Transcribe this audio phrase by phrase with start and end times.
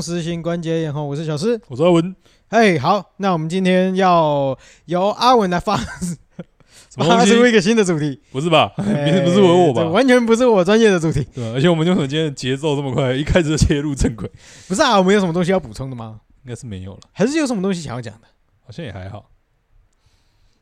[0.00, 2.16] 风湿性关节炎，我是小诗，我是阿文。
[2.48, 5.76] 嘿，好，那我们今天要由阿文来发，
[6.96, 8.72] 发出一个新的主题，不是吧？
[8.78, 9.84] 欸、 不是我我吧？
[9.84, 11.22] 完全不是我专业的主题。
[11.34, 14.26] 对，而且我们为什么今天的节奏这么快，一开始就切入正轨？
[14.66, 16.18] 不是啊，我们有什么东西要补充的吗？
[16.44, 18.28] 应该是没有了，还是有什么东西想要讲的？
[18.64, 19.28] 好像也还好。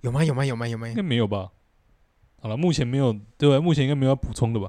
[0.01, 0.25] 有吗？
[0.25, 0.45] 有吗？
[0.45, 0.67] 有吗？
[0.67, 0.89] 有吗？
[0.89, 1.51] 应该没有吧？
[2.41, 3.61] 好了，目前没有，对吧？
[3.61, 4.69] 目前应该没有要补充的吧？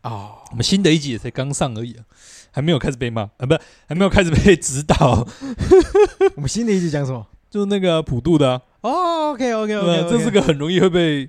[0.00, 2.04] 啊、哦，我们新的一集也才刚上而已啊。
[2.50, 5.26] 还没有开始被骂啊，不是还没有开始被指导。
[6.36, 7.26] 我们新的一集讲什么？
[7.50, 9.30] 就是那个普渡的哦。
[9.30, 11.28] OK OK OK，这是个很容易会被，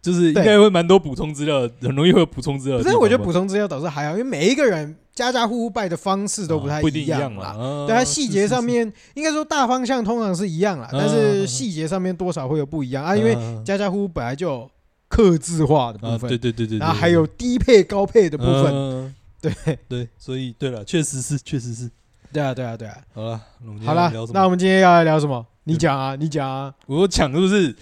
[0.00, 2.78] 就是应该会蛮多补充资料，很容易会有补充资料。
[2.82, 7.54] 可是我觉得补充资料倒是还好，因为每一个人家家户户拜的方式都不太一样啦。
[7.86, 13.16] 对啊，细节上面应该说大方向通常是一样啦，但是细节上面多少会有不一样啊。
[13.16, 14.70] 因为家家户户本来就有
[15.08, 19.14] 客制化的部分，对对对对，然后还有低配高配的部分。
[19.40, 21.90] 对对，所以对了，确实是，确实是，
[22.32, 22.96] 对啊，对啊，对啊。
[23.14, 23.40] 好了，
[23.84, 25.46] 好了，那我们今天要来聊什么？
[25.64, 27.76] 你讲啊，你讲啊，我讲是不是？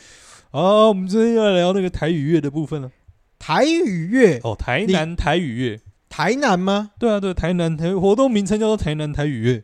[0.50, 2.90] 哦，我们今天要来聊那个台语乐的部分了。
[3.38, 6.90] 台语乐哦，台南台语乐，台南吗？
[6.98, 9.62] 对啊，对，台南台活动名称叫做台南台语乐。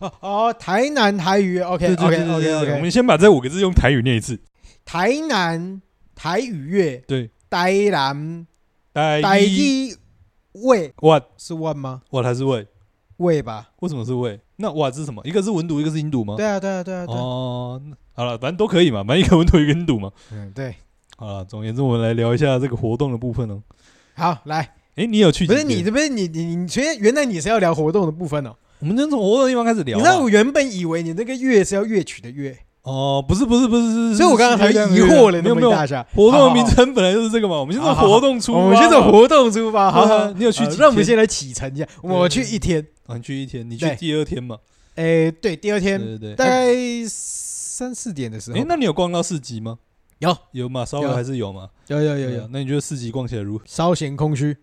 [0.00, 2.72] 哦哦，台南台语乐，OK OK OK OK。
[2.72, 4.38] 我们先把这五个字用台语念一次。
[4.84, 5.80] 台南
[6.14, 8.46] 台语乐，对，台南
[8.94, 9.94] 台语。
[10.62, 12.66] 喂，，what 是万吗？？what 还是喂？
[13.18, 13.70] 喂吧？
[13.80, 14.38] 为什么是喂？
[14.56, 15.22] 那哇是什么？
[15.24, 16.36] 一个是文读，一个是音读吗？
[16.36, 17.04] 对啊，对啊，对啊。
[17.08, 17.80] 哦，
[18.12, 20.10] 好了，反正都可以嘛，反正一个文读，一个音读嘛。
[20.32, 20.74] 嗯，对。
[21.16, 23.62] 好了，总而言之，我们来聊一下这个活动的部分哦。
[24.14, 25.46] 好，来，哎，你有去？
[25.46, 28.54] 不是你这边，你你你，原原来你是要聊活动的部分哦。
[28.80, 29.96] 我们先从活动的地方开始聊。
[29.96, 32.54] 你知道我原本以为你那个乐是要乐曲的乐。
[32.86, 35.70] 哦，不是不是不是，所以我刚刚还疑惑了，没有没有，
[36.14, 39.90] 活动的名称本来就是这个嘛，我们先从活动出发，我们先从活动出发。
[39.90, 40.62] 好，你有去？
[40.78, 41.88] 让我们先来启程一下。
[42.00, 44.56] 我去一天，我去一天，你去第二天嘛？
[44.94, 46.72] 诶，对，第二天，对对对，大概
[47.08, 48.56] 三四点的时候。
[48.56, 49.80] 诶，那你有逛到市集吗？
[50.20, 50.84] 有有嘛？
[50.84, 51.68] 稍微还是有嘛？
[51.88, 52.48] 有有有有。
[52.52, 53.64] 那你觉得市集逛起来如何？
[53.66, 54.56] 稍显空虚。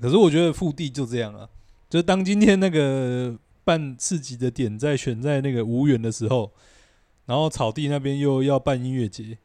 [0.00, 1.46] 可是我觉得腹地就这样啊，
[1.88, 6.50] 就是当今天那个办市集的点在选在那个无缘的时候。
[7.26, 9.38] 然后草地那边又要办音乐节，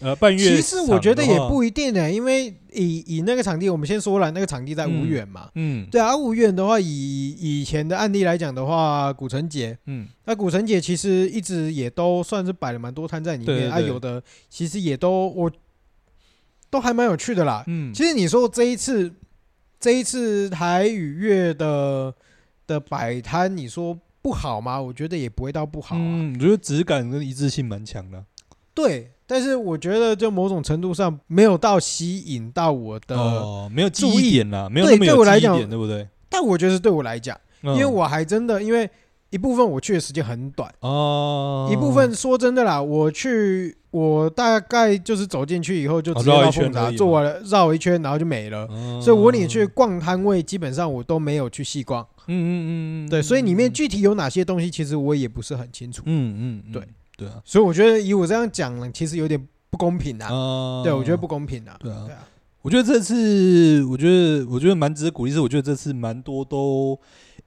[0.00, 0.38] 呃，办乐。
[0.38, 15.50] 其实我觉得也不一定呢，因为以以那个场地，我们先说了，那个场地在五远嘛，嗯，对啊，五远的话，以以前的案例来讲的话，古城节，嗯，那古城节其实一直也都算是摆了蛮多摊在里面，啊，有的其实也都我
[16.70, 19.12] 都还蛮有趣的啦，嗯，其实你说这一次
[19.80, 22.14] 这一次台语乐的
[22.66, 23.98] 的摆摊，你说。
[24.26, 24.82] 不好吗？
[24.82, 25.98] 我觉得也不会到不好啊。
[26.02, 28.24] 嗯，我觉得质感跟一致性蛮强的。
[28.74, 36.08] 对，但是我觉得就某种程度上没有到吸引到我的哦，没有记忆点啦，没有那么有记忆点，对不对？
[36.28, 38.90] 但我觉得是对我来讲，因为我还真的因为
[39.30, 48.68] 一部分我去的时间很短哦，一部分说真的啦，我去我大概就是走进去以后就直接到凤茶做完了绕一圈，然后就没了。
[49.00, 52.06] 所以我连去逛摊位基本上我都没有去细逛。
[52.28, 56.02] 嗯嗯嗯对，所以里面具体有哪些东西，其实我也不是很清楚。
[56.06, 60.82] 嗯嗯，对对啊，所以我觉得以我这样讲呢，其实有点不公平啊。
[60.82, 61.76] 对，我觉得不公平啊。
[61.80, 62.28] 对啊，对啊，
[62.62, 66.98] 我觉得这次，我觉得我觉得蛮值得鼓励，是我觉得这次蛮多都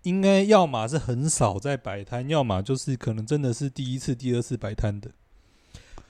[0.04, 5.12] 应该，要么是很少在摆摊，要么就是可能真的是第一次、第二次摆摊的。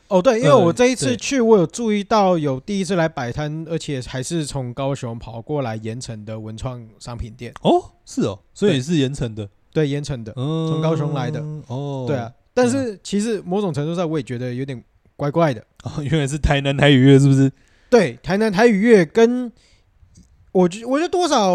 [0.09, 7.53] 哦，对，因为我这一次去，我有注意到有第一次来摆摊，而且还是从高雄跑过来盐城的文创商品店。
[7.61, 11.39] 哦，是哦，所以是盐城的，对，盐城的，从高雄来的。
[11.67, 14.83] 哦，对啊，但是其实某种程度上，我也觉得有点
[15.15, 15.63] 怪怪的。
[15.83, 17.51] 哦，原来是台南台语乐，是不是？
[17.89, 19.51] 对，台南台语乐跟
[20.51, 21.53] 我觉，我觉得多少。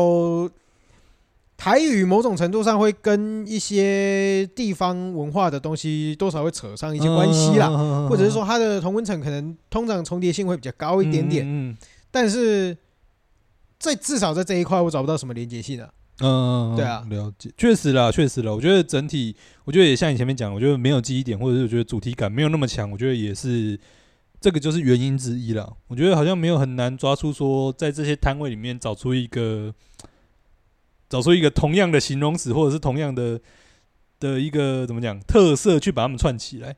[1.56, 7.68] 台语某种程度上会跟一些地方文化的东西多少会扯上一些关系啦，
[8.08, 11.76] 或者是说它的同温层可能通常重叠性会比较高一点点，
[12.10, 12.76] 但是
[13.78, 15.88] 在至少在这一块我找不到什么连接性啊。
[16.20, 18.52] 嗯，对啊，了解，确实啦，确实啦。
[18.52, 19.34] 我觉得整体，
[19.64, 23.78] 我觉得也像你前面讲，我觉得没有记忆点，或者是我觉得主题感没有那么强，我觉得也是
[24.40, 25.72] 这个就是原因之一啦。
[25.86, 29.72] 我觉得好像没有很难抓出说在这些摊位里面找出一个。
[31.08, 33.40] 找出一个同样的形容词，或者是同样的
[34.18, 36.76] 的一个怎么讲特色，去把它们串起来。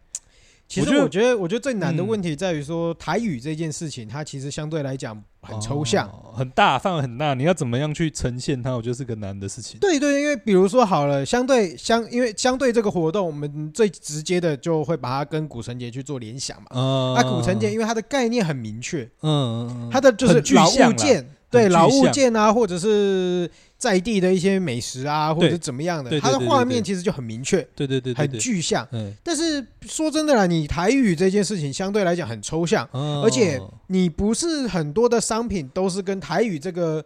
[0.68, 7.34] 其实我觉得，我觉得最难的问题在于说，台语这件事情，它其实相对来讲很抽象，很大范围很大。
[7.34, 8.72] 你要怎么样去呈现它？
[8.74, 9.78] 我觉得是个难的事情。
[9.78, 17.14] 对对，因为比如说好了，相对相，因为相对这个活动，我们最直接的就会把它跟古城节去做联想嘛。
[17.14, 23.48] 那古城节因为它的概念很明确，嗯，它的就是老物件，对老物件啊，或者是。
[23.86, 28.86] 在地的一些美食啊，或者是怎么样的，它的画面其实就很明确，对对对，很具象。
[29.22, 37.04] 但是说真的啦，你台语这件事情相对来讲很抽象，而且你不是很多的商品都是跟台语这个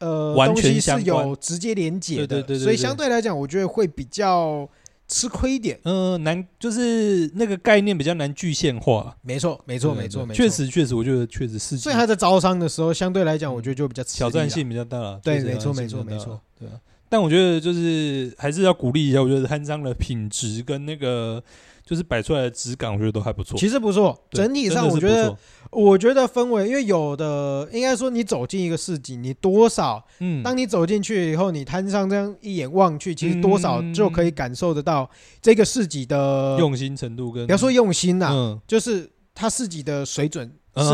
[0.00, 4.68] 呃东西是有直接连结的，所以相对来讲，我觉得会比较。
[5.10, 9.14] 吃亏一点，嗯，难就是那个概念比较难具现化。
[9.22, 10.36] 没错，没错，没错，没错。
[10.36, 11.76] 确实，确实，我觉得确实是。
[11.76, 15.20] 所以他在招商的时候，相对来讲，我觉得就比较挑战性比较大了。
[15.22, 16.40] 对，没错，没错，没错。
[16.58, 16.78] 对啊，
[17.08, 21.42] 但我觉得就是还是要鼓励一下，我觉得摊商的品质跟那个。
[21.90, 23.58] 就是摆出来的质感，我觉得都还不错。
[23.58, 25.36] 其实不错，整体上我觉得，
[25.72, 35.10] 我觉得氛围，因为有的应该说，你走进一个市集，你多少，嗯，当你走进去以后，你摊上这样一眼望去，其实多少就可以感受得到
[35.42, 40.92] 这个市集的用心程度跟，不要说用心呐，就是它市集的水准是，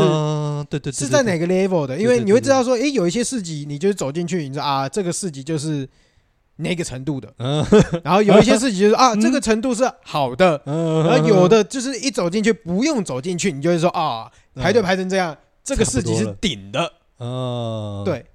[0.67, 1.95] 对对，是在哪个 level 的？
[1.99, 5.87] 因为你会知道说，诶，有一些市集，你就是走进去，你知道啊，这个市集就是。
[6.57, 7.31] 那个程度的，
[8.03, 18.25] 然后有一些事情就是啊，这个程度是好的，然后有的就是一走进去不用走进去，你就会说啊，排队排成这样，这个市集是顶的，嗯，对，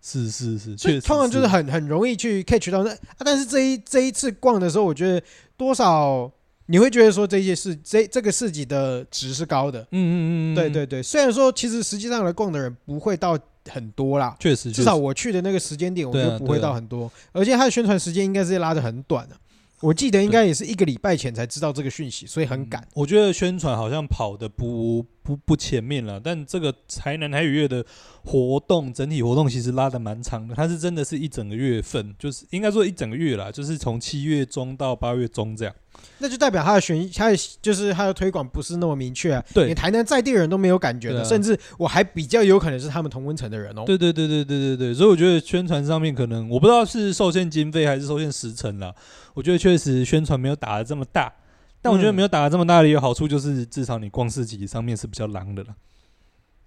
[0.00, 1.46] 是是是，所以通常就是。
[1.48, 5.20] 很很容易去 catch 到那，但是这一这一次逛的时候，我觉得
[5.56, 6.30] 多少
[6.66, 13.36] 你会觉得说这些事这这个市集的值是高的，嗯嗯嗯，对对对，虽然说其实实际上来逛的人不会到。
[13.70, 19.36] 很多啦，确实，至少我去的那个时间点，我觉得不会到很多，而且它的宣传时间应该是拉的很短的。
[19.80, 22.86] 我记得应该也是一个礼拜前才知道这个讯息，所以很赶。
[22.94, 27.84] 我觉得宣传好像跑的不不不前面了，但这个台南台语月的
[28.24, 35.74] 活动整体活动其实拉的蛮长的，它是真的是一整个月份，就是应该说一整个月啦，就是从七月中到八月中这样。
[36.18, 39.44] 那就代表它的选，它的就是它的推广不是那么明确啊。
[39.52, 43.84] 对，连台南在地人都没有感觉的，啊、甚至我还比较有可能是他们同温层的人哦。
[43.84, 48.92] 对对对对对对对，所以我觉得宣传上面可能我不知道是受限经费还是受限时程啦。
[49.34, 51.32] 我觉得确实宣传没有打的这么大，
[51.82, 55.74] 但我觉得没有打这么大的一个好处就是至少你逛市集上面是比较狼的了，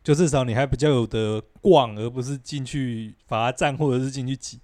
[0.03, 4.59] 就至少你还比较有的逛，而不是进去罚站或者是进去挤。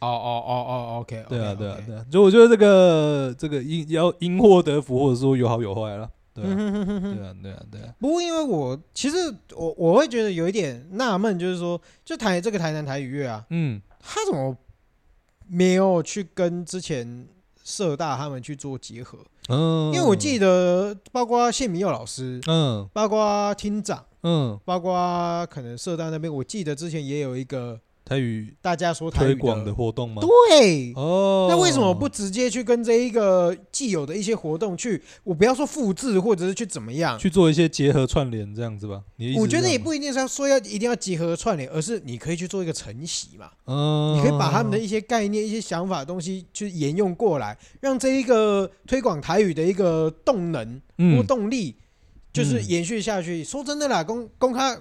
[0.00, 7.92] 哦哦哦哦，OK，对啊对啊对啊，就我觉得这个这个因要因祸得福，或者说有好有坏了，对啊 对啊对啊对啊。
[7.98, 9.16] 不过因为我其实
[9.56, 14.56] 我我会觉得有一点纳闷，就是说就台这个台南台语乐啊，嗯，他怎么
[15.48, 17.26] 没有去跟之前
[17.64, 19.18] 社大他们去做结合？
[19.48, 27.80] 嗯，因为我记得包括谢明佑老师，嗯，包括厅长，嗯，包括可能社大那边，我记得之前也有一个。
[28.08, 30.22] 台语，大家说台语推广的活动吗？
[30.22, 39.02] 对，哦，那为什么不直接去跟这一个既有的一些活动去，我不要说复制，或者是去怎么样去做一些结合串联这样子吧？
[39.36, 43.50] 我觉得也不一定是要说要一定要结合串联，而是你可以去做一个承袭嘛。
[43.66, 50.80] 嗯，你可以把他们的一些概念、一些想法的东西去沿用过来，让这一个推广台语的一个动能
[51.14, 51.76] 或动力
[52.32, 53.44] 就是延续下去。
[53.44, 54.74] 说真的啦，公公开。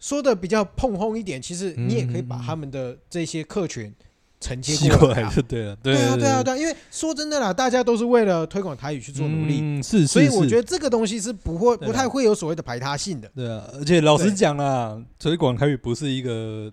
[0.00, 3.94] 说的比较碰轰一点，其实你也可以把他们的这些客群
[4.40, 6.54] 承接过来，就对了，对啊，对啊，对。
[6.54, 16.72] 啊，因为说真的啦，大家都是为了推广台语去做努力，嗯，是，所以我觉得这个东西是不会不太会有所谓的排他性的，对啊，而且老实讲啦，推广台语不是一个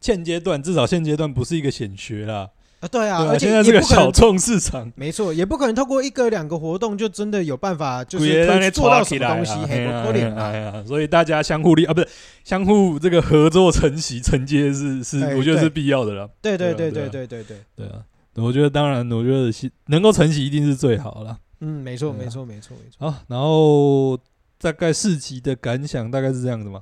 [0.00, 2.48] 现阶段，至少现阶段不是一个显学啦。
[2.80, 10.82] 啊，对啊，而且现在这个小众市场，没错，也不可能透过一个两个活动就真的有办法，就是做到什么东西，很可怜啊。
[10.86, 12.08] 所以大家相互利啊，不是
[12.42, 16.28] 相互这个合作承袭承接是是，我觉得是必要的啦。
[16.40, 18.02] 对对对对对对对对啊！
[18.36, 21.38] 我觉得当然，我觉得能够承袭一定是最好了。
[21.60, 23.10] 嗯，没错没错没错没错。
[23.10, 24.18] 好，然后
[24.58, 26.80] 大概四级的感想大概是这样的嘛？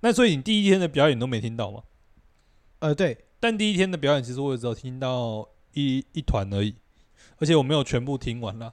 [0.00, 1.80] 那所以你第一天的表演都没听到吗？
[2.80, 6.74] 呃，对，但第一天的表演，其实我也只有听到一一团而已，
[7.38, 8.72] 而且我没有全部听完了。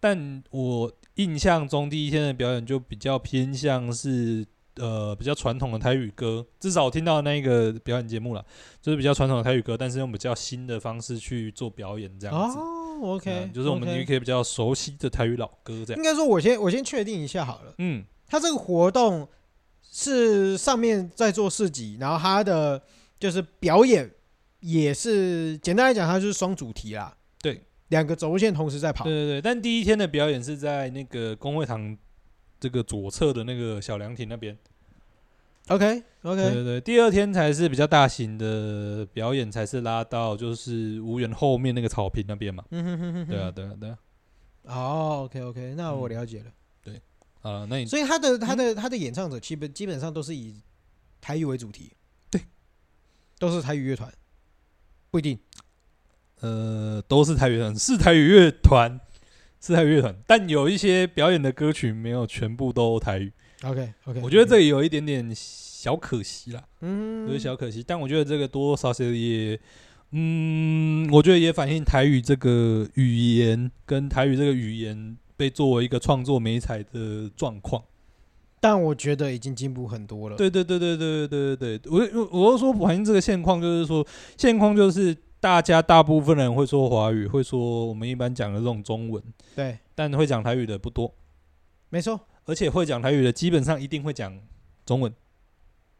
[0.00, 4.46] 但我印象中第一天的表演就比较偏向是
[4.76, 8.44] 呃比较传统的台语歌，至少我听到那个表演节目了，
[8.80, 12.58] 就是比较传统的台语歌，但是用比较新的方式去做表演这样子。
[12.58, 15.96] 哦，OK，就是我们可以比较熟悉的台语老歌这样。
[15.96, 17.74] 应该说，我先我先确定一下好了。
[17.78, 19.28] 嗯，他这个活动
[19.82, 22.82] 是上面在做市集，然后他的。
[23.18, 24.10] 就是表演
[24.60, 27.16] 也是简单来讲，它就是双主题啦。
[27.40, 29.04] 对，两个轴线同时在跑。
[29.04, 31.96] 对对对，但第一天的表演是在那个公会堂
[32.58, 34.56] 这个左侧的那个小凉亭那边。
[35.68, 36.42] OK OK。
[36.42, 42.64] 对对对，第二天才是比较大型的表演，才是拉到就是无缘后面那个草坪那边嘛。
[42.70, 43.26] 嗯哼哼哼。
[43.26, 43.98] 对啊对啊对啊。
[44.64, 46.46] 哦，OK OK，那我了解了。
[46.82, 47.00] 对
[47.42, 50.60] 啊，那你所以他的他的他的演唱者基本基本上都是以
[51.20, 51.92] 台语为主题。
[53.38, 53.48] 对。
[53.48, 54.12] 都是台语乐团，
[55.10, 55.38] 不一定。
[56.40, 59.00] 呃，都是台语乐团，是台语乐团，
[59.60, 63.32] 是台语乐团，但有一些表演的歌曲没有全部都台语。
[63.62, 67.82] OK OK，我觉得这里有一点点小可惜啦，嗯，有点小可惜。
[67.86, 69.58] 但我觉得这个多多少少也，
[70.10, 77.82] 嗯，我觉得也反映台语这个语言跟台语这个语言被作为一个创作美彩的状况。
[78.66, 80.36] 但我觉得已经进步很多了。
[80.36, 84.06] 对对对对对对对对，我我我说反映这个现况，就是说
[84.36, 85.16] 现况就是。
[85.38, 89.22] 大家大部分人会说华语，会说我们一般讲的这种中文，
[89.54, 91.14] 对，但会讲台语的不多，
[91.90, 94.36] 没错，而且会讲台语的基本上一定会讲
[94.84, 95.12] 中文，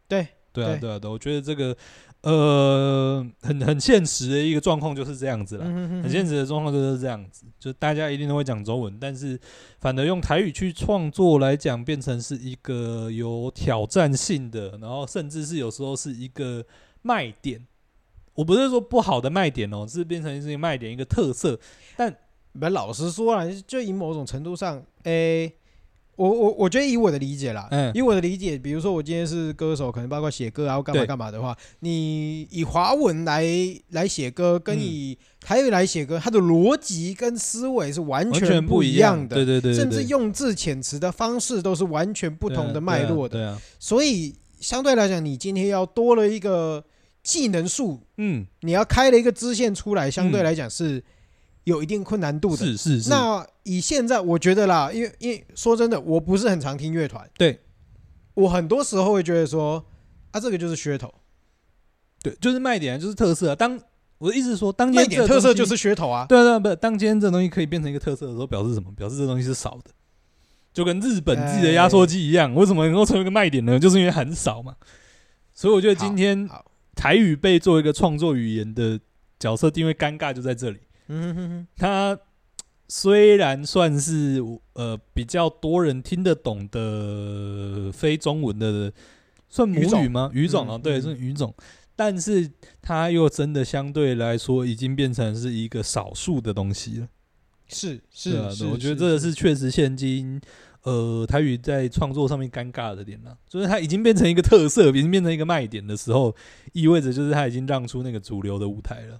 [0.07, 1.77] 对，对啊，对啊，对，我觉得这个
[2.21, 9.39] 呃很很现实的一个状况就是这样子了，很现实的状况就是这样子，就大家一定都会讲中文，但是
[9.79, 16.65] 反而用台语去创作来讲，变成是一个有挑战性的，然后甚至是有时候是一个
[17.01, 17.65] 卖点。
[18.33, 21.59] 我不是说不好的卖点哦，是变成是一个卖点，一个特色。
[21.95, 22.15] 但
[22.71, 25.53] 老实说啊，就以某种程度上，诶、欸，
[26.17, 33.45] 我我我觉得以我的理解啦，嗯，以我的理解，比如说我今天是歌手，可能包括写歌啊，干嘛干嘛的话，你以华文来
[33.91, 43.61] 来写歌，跟以台语来写歌，它的逻辑跟思维是完全不一样的，对对对，甚至用字遣词的方式都是完全不同的脉络的，对啊。
[43.79, 46.83] 所以相对来讲，你今天要多了一个。
[47.23, 51.03] 技能树，嗯，你要开了一个支线出来，相对来讲是
[51.67, 52.65] 有一定困难度的。
[52.65, 53.09] 是是是。
[53.09, 57.29] 那以现在我觉得啦，因为因为说真的，我不是很常听乐团。
[57.37, 57.59] 对。
[58.35, 59.85] 我很多时候会觉得说，
[60.31, 61.13] 啊，这个就是噱头。
[62.23, 63.53] 对，就是卖点，就是特色。
[63.53, 63.77] 当
[64.17, 66.25] 我的意思是说，当卖点特色就是噱头啊。
[66.29, 68.89] 对对，不是，当今天这东西可以变成一个特色的时候，表示什么？
[68.95, 69.91] 表示这东西是少的，
[70.73, 72.53] 就跟日本自己的压缩机一样。
[72.55, 73.77] 为什么能够成为一个卖点呢？
[73.77, 74.75] 就是因为很少嘛。
[75.53, 76.49] 所以我觉得今天。
[76.95, 78.99] 台语被作为一个创作语言的
[79.37, 80.79] 角色定位尴尬就在这里。
[81.07, 82.19] 嗯哼哼，它
[82.87, 84.41] 虽然算是
[84.73, 88.91] 呃比较多人听得懂的非中文的，
[89.49, 90.29] 算母语吗？
[90.33, 91.53] 语种啊，对，是语种。
[91.95, 97.07] 但是它又真的相对来说已经变成是一个少数的东西了。
[97.67, 100.39] 是是是，我觉得这个是确实现今。
[100.83, 106.33] 呃，台语在创作上面尴尬的点了，就是它已经变成一个特色，已经变成一个卖点的时候，
[106.71, 109.19] 意味着就是它已经让出那个主流的舞台了，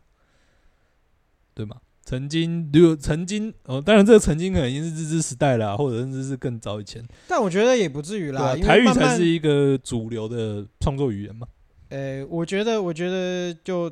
[1.57, 1.77] 对吗？
[2.05, 7.03] 曾经，如果曾经，哦，当然这个曾经可能已经是日治时代了，或者甚至是更早以前。
[7.27, 11.47] 但我觉得也不至于啦，台语才是一个主流的创作语言嘛。
[11.89, 13.91] 呃，我觉得，我觉得就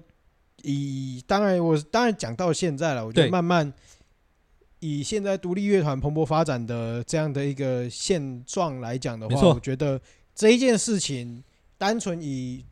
[0.61, 3.73] 以当然，我当然讲到现在了，我觉得慢慢。
[4.79, 9.99] 以现在独立乐团蓬勃发展的这样的一个现状来讲的话，我觉得
[10.35, 11.43] 这一件事情，
[11.77, 12.63] 单纯以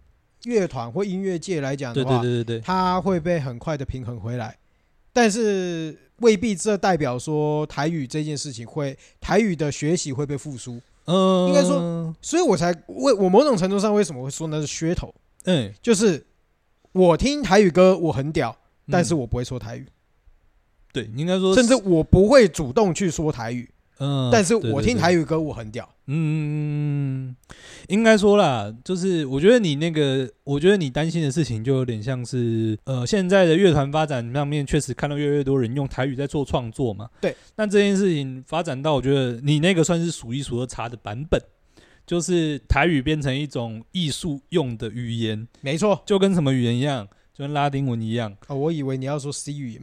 [0.43, 4.55] 乐团或音乐界来讲的话，对对对它会被很快的平衡回来。
[5.13, 10.81] 但是未必这代表说台语这件事情会台语的学习会被复苏。
[11.05, 15.13] 嗯，应该说，所以我才为我某种程度上为什么会说那是噱头？
[15.43, 16.25] 嗯，就是
[16.93, 18.57] 我听台语歌我很屌，
[18.89, 19.85] 但是我不会说台语。
[20.93, 27.35] 对，应该说，甚至我不会主动去说台语，嗯，但是我听台语歌我很屌，嗯，
[27.87, 41.41] 应该说啦，就是我觉得你那个，我觉得你担心的事情就有点像是，呃，现在的乐团发展上面确实看到越来越多人用台语在做创作嘛，对，但这件事情发展到我觉得你那个算是数一数二差的版本，
[42.05, 47.07] 就是台语变成一种艺术用的语言，没错，就跟什么语言一样。
[47.35, 48.31] 就跟拉丁文一样。
[48.45, 49.71] 哦，我以为你要说 C 语。
[49.73, 49.81] 言，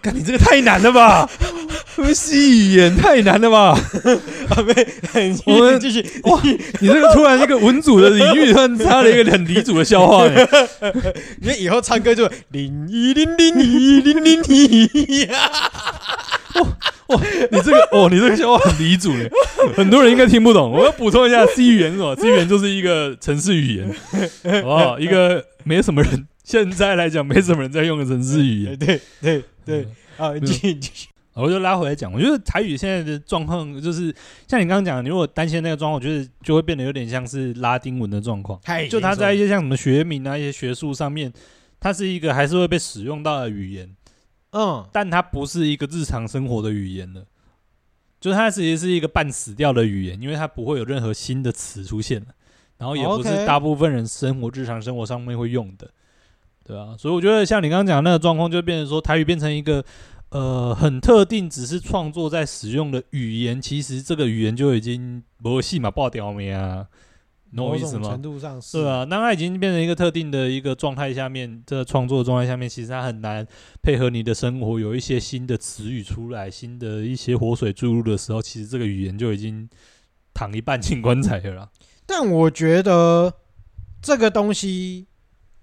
[0.00, 1.28] 看你这个太难了吧
[2.14, 3.70] ？C 语言太难了吧？
[4.50, 4.86] 啊，没，
[5.46, 6.04] 我们继续。
[6.24, 6.40] 哇，
[6.80, 10.26] 你这个突然一个文组的领域，突然插了一个很理组的笑话。
[11.40, 15.26] 你以后唱歌就零一零零一零零一。
[16.54, 16.68] 哇
[17.08, 19.30] 哇，你这个哦，你这个笑话很离组嘞，
[19.74, 20.70] 很多人应该听不懂。
[20.70, 23.94] 我要补充一下，C 语言是什么？C 语言就是一个城市语言，
[24.62, 24.98] 好不好？
[24.98, 28.76] 一个没什么人，现在来讲没什么人在用的城市语言。
[28.76, 29.86] 对对对，
[30.18, 31.08] 啊，继续继续。
[31.42, 34.14] 我就拉回来讲，我觉得台语现在的状况就是
[34.46, 38.60] 像你刚刚讲，你如果担心那个状况，我觉得就会变得有点像是拉丁文的状况。
[38.90, 41.32] 就它在一些像什么学名啊、一些学术上面，
[41.78, 43.94] 它是一个还是会被使用到的语言。
[44.50, 47.22] 嗯，但它不是一个日常生活的语言了，
[48.18, 52.28] 就是它其实是一个半死掉的语言，因为它不会有任何新的词出现了，
[52.78, 55.90] 然后也不是大部分人生活日常生活上面会用的，
[56.64, 59.84] 对啊，所以我觉得像你刚刚讲的那个状况，就变成说台语变成一个
[60.30, 66.86] 呃很特定，只是创作在使用的语言，其实这个语言就已经没戏嘛，爆掉没啊。
[67.56, 68.10] 懂我意思吗？
[68.10, 73.46] 程度上是，对啊，那它已经变成一个特定的一个状态下面，这个创作状态下面，其实它很难
[73.80, 79.66] 配合你的生活，有一些新的词语出来，新的一些活水注入的时候，其实这个语言就已经
[80.34, 81.70] 躺一半进棺材了啦。
[82.04, 83.32] 但我觉得
[84.02, 85.06] 这个东西，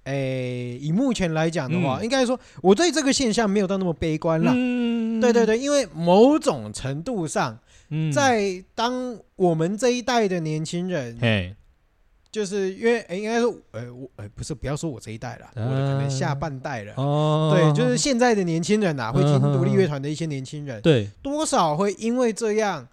[0.06, 4.52] 诶、欸，以目前来讲的话，嗯、应该说我对这个现象没有到那么悲观了。
[4.56, 7.60] 嗯、对对对，因为某种程度上，
[7.90, 11.56] 嗯、在当我们这一代的年轻人，嘿。
[12.32, 16.94] 就是因为，欸、应该说，呃，我，呃，不是，不要说我这一代了，我的可能下半代了。
[16.98, 22.86] 哦，对，就是现在的年轻人呐、啊，会听独立乐团的一些年轻人，对，多少会因为这样，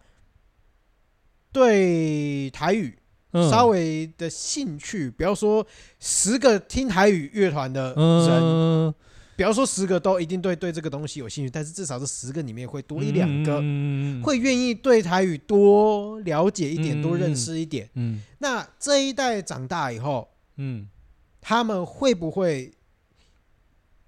[1.51, 2.97] 对台语
[3.51, 5.67] 稍微的兴趣，不要说
[5.99, 8.95] 十个听台语乐团的人。
[9.35, 13.57] 比方说十个都一定对对这个东西有兴趣，但是至少这十个里面会多一两个
[14.23, 17.89] 会愿意对台语多了解一点，多认识一点。
[17.95, 20.87] 嗯，那这一代长大以后，嗯，
[21.41, 22.71] 他们会不会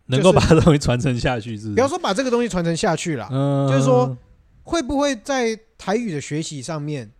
[0.06, 1.56] 能够把这东西传承下去？
[1.56, 3.26] 是，比方说把这个东西传承下去了，
[3.68, 4.16] 就是说
[4.62, 7.10] 会不会在台语的学习上面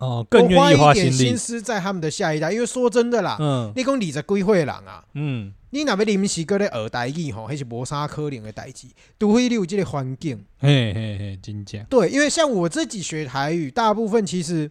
[0.00, 2.52] 哦更愿意花一点心思在他们的下一代？
[2.52, 5.54] 因为说真的啦，嗯，你讲你这几岁人啊，嗯。
[5.72, 8.88] 你那边临时搁咧学台语吼，还是无啥可能的代志。
[9.20, 11.86] 除非你有这个环境，嘿嘿嘿，真假？
[11.88, 14.68] 对，因为像我自己学台语，大部分其实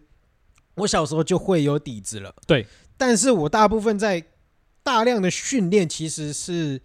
[0.75, 2.35] 我小时候就会有底子了。
[2.45, 2.67] 对，
[2.97, 4.21] 但是我大部分在
[4.83, 6.81] 大量的训练，其实是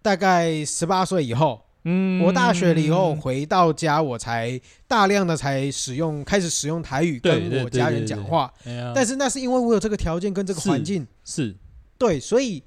[0.00, 1.62] 大概十八岁以后。
[1.84, 8.52] 嗯，我大学了以后回到家，我才大量的才使用，开始使用台语跟我家人讲话。
[8.94, 11.56] 但是那是因为我有这个条件跟这个环境，是
[11.98, 12.62] 对，所以。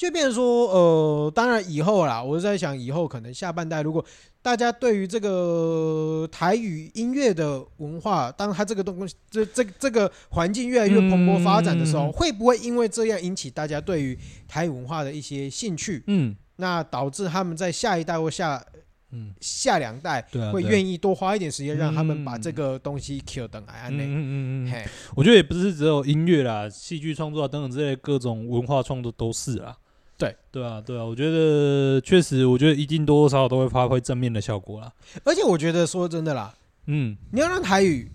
[0.00, 4.02] 就变成说，呃，当然以后啦，我是在想，以后可能下半代，如果
[4.40, 16.02] 大家对于这个台语音乐的文化，当他这个东西，这这这个环境越来越蓬勃发展的时候，嗯、会不会因为这样引起大家对于台语文化的一些兴趣？
[16.06, 18.64] 嗯，那导致他们在下一代或下
[19.10, 19.34] 嗯。
[19.40, 24.04] 下两代会愿意多花一点时间，让他们把这个东西 kill 等来安内。
[24.04, 29.76] 嗯嗯嗯我觉得也不是只有音乐啦，戏剧创作啊等等这些各种文化创作都是啦。
[30.16, 30.36] 对。
[30.52, 34.92] 对啊，对啊，我觉得确实，我觉得一定多多少少都会发挥正面的效果啦。
[35.24, 36.54] 而且我觉得说真的啦，
[36.86, 38.10] 嗯，你要让台语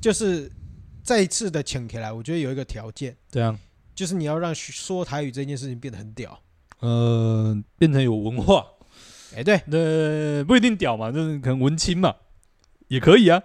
[0.00, 0.50] 就是
[1.02, 3.58] 再一次的请起来，我觉得有一个条件，这样？
[3.94, 6.38] 就是你要让说台语这件事情变得很屌，
[6.80, 8.64] 呃，变成有文化。
[9.36, 12.14] 哎，对，呃，不一定屌嘛，就是可能文青嘛，
[12.88, 13.42] 也可以啊。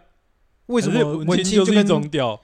[0.68, 2.40] 为什么文青就是一种屌？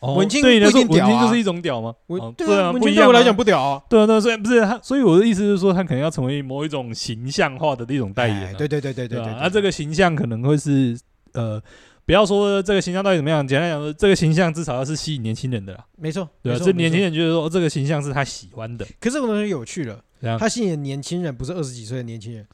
[0.00, 1.94] 文青对你来说，文青就是一种屌吗？
[2.36, 3.82] 对啊，文青对我来讲不屌啊。
[3.88, 8.54] 对啊，那所以不是他，所以我的意思是说，他可能要成为某一种形象化的一种代言。
[8.56, 9.32] 对对对对对对。
[9.40, 10.94] 那这个形象可能会是
[11.32, 11.58] 呃，
[12.04, 15.82] 不要说这个形象到底怎么样，简单讲说，这个形象至少要是吸引年轻人的啦。
[15.96, 18.86] 没错，对啊，这年轻人觉得说这个形象是他喜欢的。
[19.00, 19.98] 可是我们有趣了，
[20.38, 22.46] 他吸引年轻人不是二十几岁的年轻人，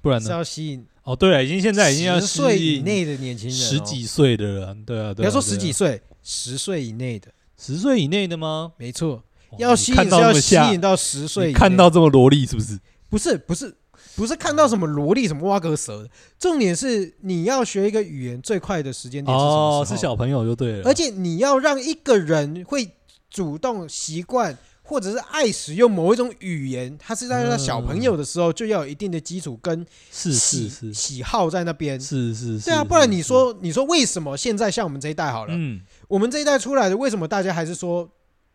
[0.00, 0.26] 不然呢？
[0.26, 7.28] 是要吸引哦，对了，已经现在已经要十岁以内的年轻人，十几岁的人，对啊，不要说十几岁，十岁以内的。
[7.58, 8.72] 十岁以内的吗？
[8.78, 9.22] 没错，
[9.58, 11.52] 要吸引是要吸引到十岁。
[11.52, 12.78] 看到这么萝莉是不是？
[13.10, 13.76] 不是，不是，
[14.16, 16.08] 不是看到什么萝莉什么挖个蛇。
[16.38, 19.80] 重点是你要学一个语言最快的时间点是什么时候？
[19.80, 20.88] 哦，是小朋友就对了。
[20.88, 22.90] 而且你要让一个人会
[23.28, 24.56] 主动习惯
[24.90, 31.98] 或者是爱使用某一种语言，他是在他小朋友的时候就要有一定的基础跟喜是是是喜好在那边。
[32.00, 35.80] 是是是，对啊，不然你说你说为什么现在像我们这一代好了，嗯。
[36.08, 38.10] 我们这一代出来的，为什么大家还是说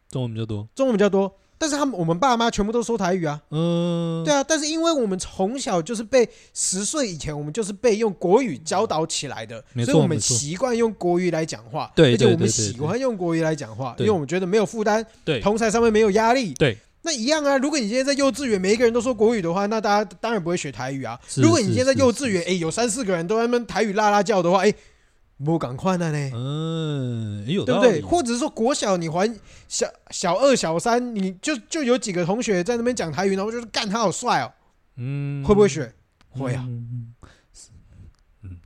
[0.09, 0.67] 中文比较多？
[0.75, 3.41] 中文比较多，但是他们我们爸妈全部都说台语啊。
[3.49, 11.91] 嗯，对啊，但是因为我们从小就是被十岁以前，我们就是被用国语教导起来的，所以我们习惯用国语来讲话。
[11.95, 16.53] 对，而且我们喜欢用国语来讲话，因为我们觉得没有负担，对，同台上面没有压力。
[16.55, 17.57] 对，那一样啊。
[17.57, 21.19] 如果你今天在幼稚园，每一个人都说国语的话，那大家当然不会学台语啊。
[21.37, 24.73] 如果你今天在幼稚园，哎，有三四个人都在那边台语啦啦叫的话，哎。
[25.43, 26.31] 不赶快了呢？
[26.33, 28.01] 嗯，对不对？
[28.01, 29.29] 或者是说国小你还
[29.67, 34.51] 小小二小三，你就就有几个同学在那边讲台语，然后就是干他好帅哦。
[34.95, 35.93] 嗯，会不会学？
[36.29, 36.65] 会啊。
[36.65, 37.13] 嗯，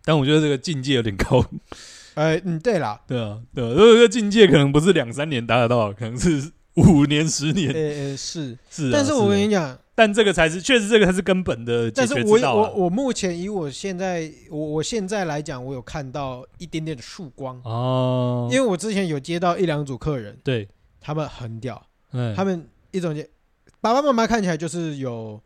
[0.03, 1.43] 但我觉得这个境界有点高。
[2.13, 7.73] 哎，嗯，对啦，对啊，对啊，这个境界可能不是两三年达得到，可能是五年、十年。
[7.73, 9.77] 呃，是是，但是我跟你讲。
[9.99, 12.29] 但这个才是，确实这个才是根本的解决之道。
[12.31, 17.59] 但是我我我目前以我现在我我现在来讲，我有看到一点点的曙光。
[17.65, 18.47] 哦。
[18.49, 20.65] 因为我之前有接到一两组客人，对，
[21.01, 23.13] 他们很屌，嗯，他们一种
[23.81, 25.38] 爸爸妈妈看起来就是有，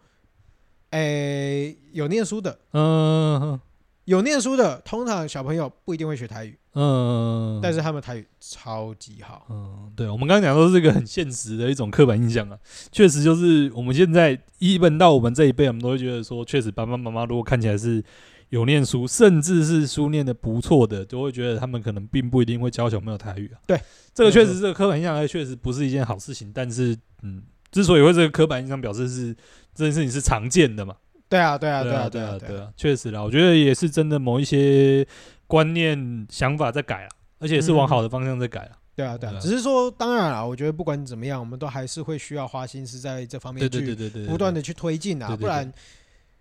[0.91, 3.59] 诶，有念书的，嗯，
[4.05, 12.57] 有念书的，通常小朋友不一定会学台语，嗯，但是他们台语超级好，嗯，对，我们刚刚讲都是一个很现实的一种刻板印象啊，
[12.91, 18.03] 确实就是我们现在一本到我们这一辈，我们都会觉得说，确实爸爸妈妈如果看起来是
[18.49, 23.57] 有念书，甚至是书念的不错的，都会觉得他们可能并不一定会教小朋友台语啊。
[23.65, 23.79] 对，
[24.13, 26.51] 这个确实这个刻板印象，确实不是一件好事情。
[26.53, 29.33] 但是，嗯，之所以会这个刻板印象，表示是
[29.73, 30.95] 这件事情是常见的嘛。
[31.33, 35.03] 对啊，对啊，对啊，对啊，对啊，确实啦，我觉得也是真的，某一些
[35.47, 38.71] 观念、想法在改了，而且是往好的方向在改了。
[38.95, 43.95] 对啊，对啊，只是说，当然了，我觉得不管怎么样，我们都还是会需要花心思在这方面去
[44.27, 45.73] 不断的去推进啊，不然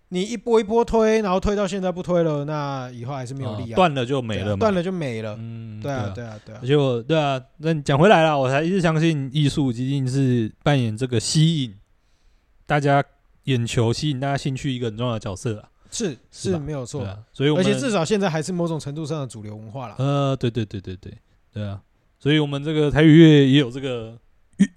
[0.09, 5.35] 你一波一波推，然后推到现在不推了，那以后还是没有力啊，断了就没了，断了就没了。
[5.39, 6.59] 嗯，对啊，对啊，对啊。
[6.61, 11.73] 而且我，对啊，那讲回来了，我才一直相信艺术一定是扮演这个吸引
[12.67, 13.03] 大家。
[13.45, 19.95] 眼球吸引大家兴趣一个很重要的角色啊，是是没有错，所以而且至少现在还是某种程度上的主流文化了。
[19.97, 21.13] 呃，对对对对对
[21.53, 21.79] 对啊，
[22.19, 24.17] 所以我们这个台语乐也有这个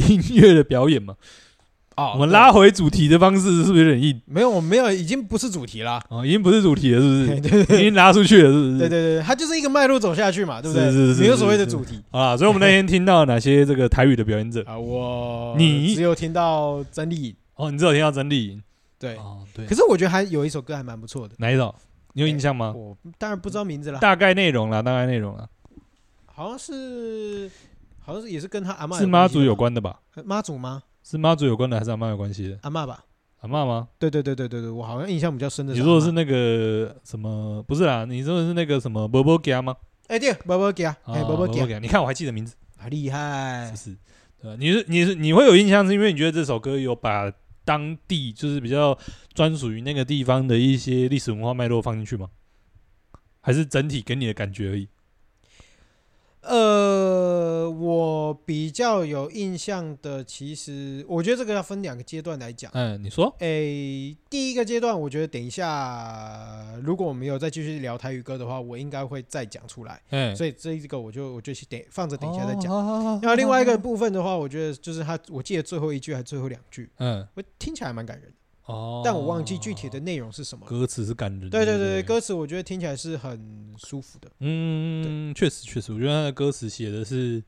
[0.09, 1.15] 音乐的表演嘛。
[1.95, 4.21] 啊，我们拉回主题的方式是不是有点硬？
[4.27, 5.99] 没有，我没有，已经不是主题了。
[6.11, 7.41] 哦，已经不是主题了，是不是？
[7.41, 8.79] 对对，已经拉出去了，是不是？
[8.81, 10.91] 对对对，它就是一个脉络走下去嘛，对不对？
[10.91, 12.37] 是是是，没有所谓的主题啊。
[12.37, 14.79] 所以我们那天听到哪些这个台语的表演者啊？
[14.79, 18.63] 我你只有听到曾丽颖哦，你只有听到曾丽颖。
[18.99, 21.35] 对，哦、对，可是我觉得还有一首歌还蛮不错的。
[21.39, 21.75] 哪一首？
[22.15, 22.73] 你有印象吗？
[22.75, 23.99] 我当然不知道名字了。
[23.99, 25.47] 大概内容了，大概内容了。
[26.25, 27.51] 好像是，
[27.99, 30.01] 好像是也是跟他阿妈是妈祖有关的吧？
[30.25, 30.83] 妈祖吗？
[31.03, 32.59] 是妈祖有关的，还是阿妈有关系的？
[32.63, 33.05] 阿妈吧？
[33.41, 33.89] 阿妈吗？
[33.99, 35.75] 对对对对对对，我好像印象比较深的。
[35.75, 37.63] 你说的是那个什么？
[37.65, 39.07] 不是啦，你说的是那个什么？
[39.07, 39.77] 波波吉吗？
[40.07, 43.97] 哎对，波波吉，哎波波吉，你看我还记得名字，好厉害，是不是？
[44.41, 47.31] 对，你是你是你会有印象，是因为你觉得这首歌有把。
[47.67, 48.99] 当地就是比较
[49.35, 52.31] 专属于那个地方的一些历史文化脉络放进去吗？
[53.41, 54.89] 还是整体给你的感觉而已？
[56.49, 62.71] 呃，我比较有印象的，其实我觉得这个要分两个阶段来讲。
[62.73, 63.35] 嗯，你说？
[63.41, 70.01] 哎，第一个阶段，我觉得等一下，如果我们有再继续聊台语歌的话，我应该会再讲出来。
[70.11, 72.73] 嗯，所以这一个我就我就去等放着，等一下再讲。
[73.21, 78.33] 然后另外一个部分的话，我觉得就是他，我记得最后一句还是最后两句，嗯，我听起来蛮感人。
[78.67, 80.67] 哦，但我忘记具体的内容是什么。
[80.67, 81.51] 歌词是感人的。
[81.51, 84.29] 对对对，歌词我觉得听起来是很舒服的。
[84.41, 87.43] 嗯，确实确实，我觉得他的歌词写的是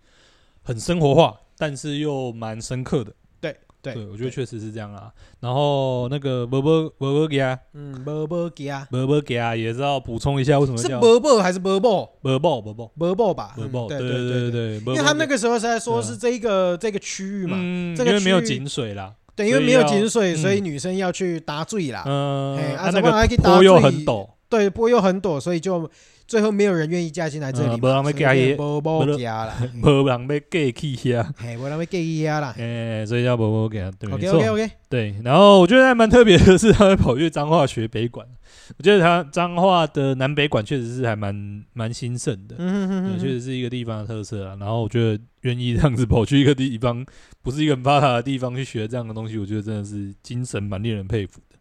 [0.63, 3.13] 很生活化，但是又蛮深刻的。
[3.41, 5.13] 对对对，我觉得确实是这样啊。
[5.41, 12.05] 然后那个伯伯伯伯吉啊，嗯，伯伯吉啊，波波吉啊，也是要补充一下，为什么叫是伯伯还是伯伯？
[12.23, 13.55] 伯伯伯伯伯伯吧？
[13.57, 19.15] 伯伯，对对对对，因为他那个时候是在说是这一个这个区域嘛，因为没有井水啦。
[19.39, 22.03] 对，因为没有井水，所以女生要去打水啦。
[22.05, 25.89] 嗯，啊，那个坡又很陡，对，坡又很陡，所以就
[26.29, 27.81] 最后没有人愿意嫁进来这里。
[27.81, 31.33] 没人要嫁耶，波波嫁啦，没人要嫁去呀。
[31.39, 32.55] 嘿，没人要嫁去呀啦。
[32.59, 34.13] 哎，所以叫无无嫁，对。
[34.13, 34.71] OK OK OK。
[34.91, 38.27] 对，然后我觉得还蛮特别的是，他会跑去彰化学北管。
[38.77, 44.57] 我觉得他彰化的南北管确实是还蛮蛮兴盛的，嗯确实是一个地方的特色啊。
[44.61, 47.05] 然后我觉得愿意这样子跑去一个地方，
[47.41, 51.57] 不是一个很发达的地方去学这样的东西，我觉得真的是精神蛮令人佩服的。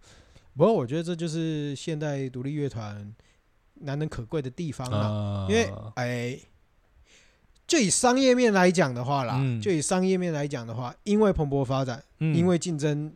[0.57, 3.13] 不过我觉得这就是现代独立乐团
[3.81, 6.39] 难能可贵的地方了，因为哎，
[7.65, 13.13] 就以商业面来讲的话啦，就以商业面来讲的话，因为蓬勃发展，因为竞争。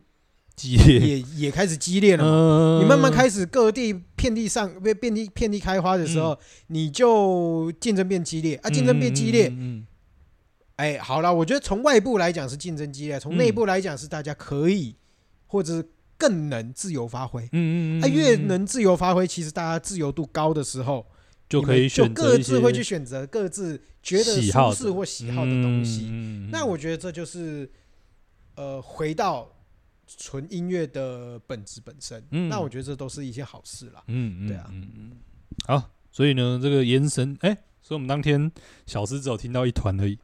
[0.54, 1.00] 激烈。
[1.00, 2.78] 也也开始激烈了嘛？
[2.82, 8.68] 你慢慢开始各地遍地上被遍地遍地开花的时候，你就竞争变激烈啊！
[8.68, 9.50] 竞争变激烈，
[10.76, 14.94] 哎，好了，我觉得从外部来讲是竞争激烈，从内部来讲是大家可以
[15.46, 15.82] 或者
[16.22, 17.42] 更能自由发挥。
[17.52, 21.04] 嗯嗯啊，越能自由发挥，其实大家自由度高的时候，
[21.48, 26.08] 就可以选择各自会去选择各自觉得舒适或喜好的东西。
[26.50, 27.70] 那我觉得这就是
[28.54, 29.48] 呃，回到。
[30.18, 34.02] 纯音乐的本质本身，嗯，那我觉得这都是一些好事啦。
[34.08, 35.12] 嗯，对啊，嗯嗯。
[35.66, 38.52] 好，所以呢，这个延伸，哎，所以我们当天
[38.84, 40.18] 小师只有听到一团而已，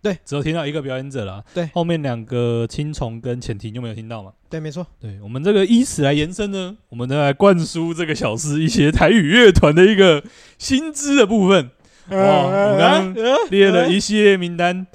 [0.00, 1.42] 对，只有听到一个表演者啦。
[1.52, 4.32] 对，后面两个青虫跟浅婷就没有听到嘛？
[4.48, 4.86] 对，没错。
[5.00, 10.22] 对，我们这个以此来延伸呢，我们再来灌输这个小师一些台语乐团的一个
[10.56, 11.70] 薪资的部分。
[12.10, 14.86] 哇，我刚刚列了一系列名单，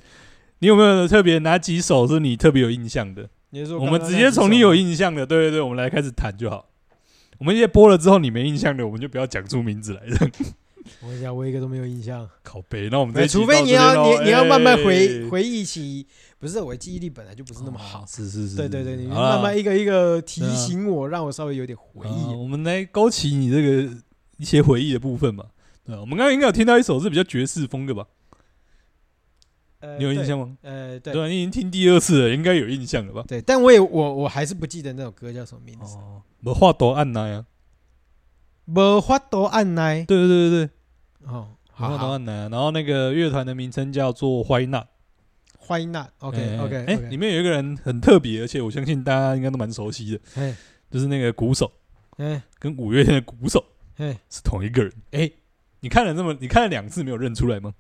[0.60, 3.30] 你有没有特别哪几首是你特别有印象的？
[3.80, 6.70] 我们直接从你有印象的，对对对，我们来开始谈就好。
[7.38, 10.02] 我们一些播了之后你没印象的，我们就不要讲出名字来。
[11.04, 12.28] 我跟你讲，我一个都没有印象。
[12.42, 16.08] 靠背，那我们除非你要你你要慢慢回回忆起，
[16.40, 18.06] 不是我记忆力本来就不是那么好。
[18.08, 22.34] 是是是，对对对，你慢慢一个一个提醒我，让我稍微有点回忆。
[22.34, 23.94] 我们来勾起你这个
[24.38, 25.48] 一些回忆的部分吧。
[25.86, 28.06] 对，我们刚刚应该有听到一首是比较爵士风的吧？
[29.82, 30.58] 呃，你有印象吗？
[30.62, 33.26] 呃，对，对，你已经听第二次了，应该有印象了吧？
[33.28, 35.98] 对，但我也我我还是不记得那首歌叫什么名字。
[35.98, 37.46] 哦，无法度按捺啊，
[38.68, 40.06] 无法度按捺。
[40.06, 40.70] 对对对对对。
[41.28, 42.50] 哦，无法度按捺。
[42.50, 46.86] 然后那个乐团的名称叫做 Why Not？Why Not？OK OK。
[46.86, 50.20] 哎，里面有一个人很特别，而且我相信大家应该都蛮熟悉的。
[50.36, 50.56] 哎，
[50.92, 51.72] 就是那个鼓手。
[52.18, 53.64] 哎，跟五月天的鼓手。
[53.98, 54.94] 哎，是同一个人。
[55.12, 55.32] 哎，
[55.80, 57.74] 你看了这么，你看了两次没有认出来吗？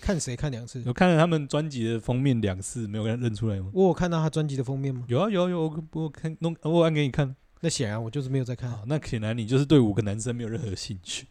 [0.00, 0.80] 看谁看两次？
[0.82, 3.70] 有看了他们专辑的封面两次，没有认出来吗？
[3.74, 5.04] 我有看到他专辑的封面吗？
[5.08, 7.34] 有啊有啊有，我我看弄我按给你看。
[7.60, 8.72] 那显然我就是没有在看。
[8.86, 11.26] 那显然你就是对五个男生没有任何兴趣。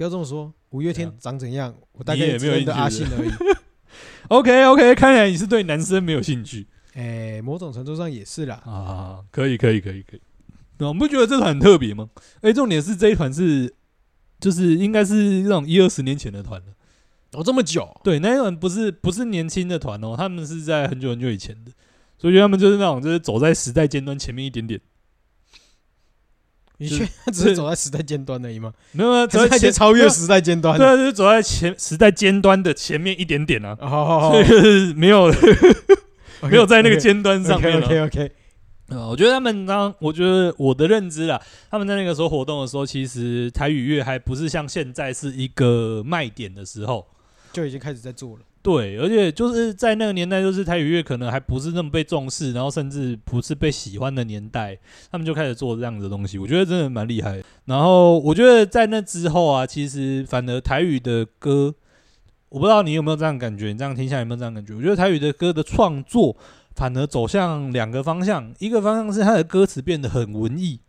[0.00, 3.30] 不要这么说，五月天长怎样，我大概也没有认得阿信而已。
[4.28, 6.66] OK OK，看来你是对男生没有兴趣。
[6.94, 8.54] 哎，某种程度上也是啦。
[8.64, 10.20] 啊，可以可以可以可以。
[10.78, 12.08] 那我们不觉得这团很特别吗？
[12.40, 13.74] 哎，重点是这一团是，
[14.40, 16.68] 就是应该是那种一二十年前的团了。
[17.32, 17.86] 哦，这么久？
[18.02, 21.70] 对，那一团不是不是年轻的团哦，他们是在很久很久以前的，
[22.16, 24.80] 所以他们就是那种就是走在时代尖端前面一点点。
[26.80, 28.72] 你确只是走在时代尖端而已吗？
[28.92, 30.78] 没有啊，走在前超越时代尖端。
[30.78, 33.76] 对啊，就是走在前时代尖端的前面一点点啊。
[33.80, 35.30] 哦，所以就是没有
[36.48, 37.80] 没有在那个尖端上面。
[37.82, 38.32] OK OK。
[38.88, 41.40] 啊，我觉得他们当，我觉得我的认知啊，
[41.70, 47.06] 他们在那个时候活动的时候，其实台语乐还不是像现在是一个卖点的时候。
[47.52, 54.78] 就已经开始在做了，对，而且就是在那个年代，就是台语乐可能还不是那么被重视，然后甚至不是被喜欢的年代，
[55.10, 57.42] 他们就开始做这样的东西，我觉得真的蛮厉害。
[57.64, 61.74] 然后我觉得在那之后啊，其实反而台语的歌，
[62.50, 64.74] 我不知道你有没有这样感觉，你这样听下来有没有这样感觉？
[64.74, 66.36] 我觉得台语的歌的创作
[66.74, 70.80] 反而走向两个方向，一个方向是它的歌词变得很文艺，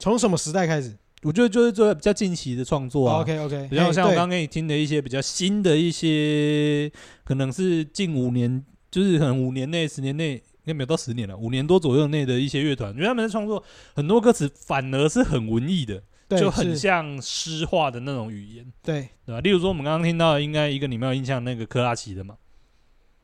[0.00, 0.96] 从什么时代开始？
[1.22, 6.90] 我觉得就是做比较近期的创作啊，OK OK，比较像我刚刚给你听的一些比较新的一些，
[7.24, 13.62] 可能是近五年，就是可能五年内、十年内应该没有到十年了，五年多左右内的一些乐团，因为他们的创作
[13.94, 16.00] 很多歌词反而是很文艺的，
[16.38, 19.08] 就很像诗化的那种语言，对。
[19.26, 19.40] 对吧？
[19.40, 22.36] 例如说我们刚刚听到应该一个你没有印象那个珂拉奇的嘛，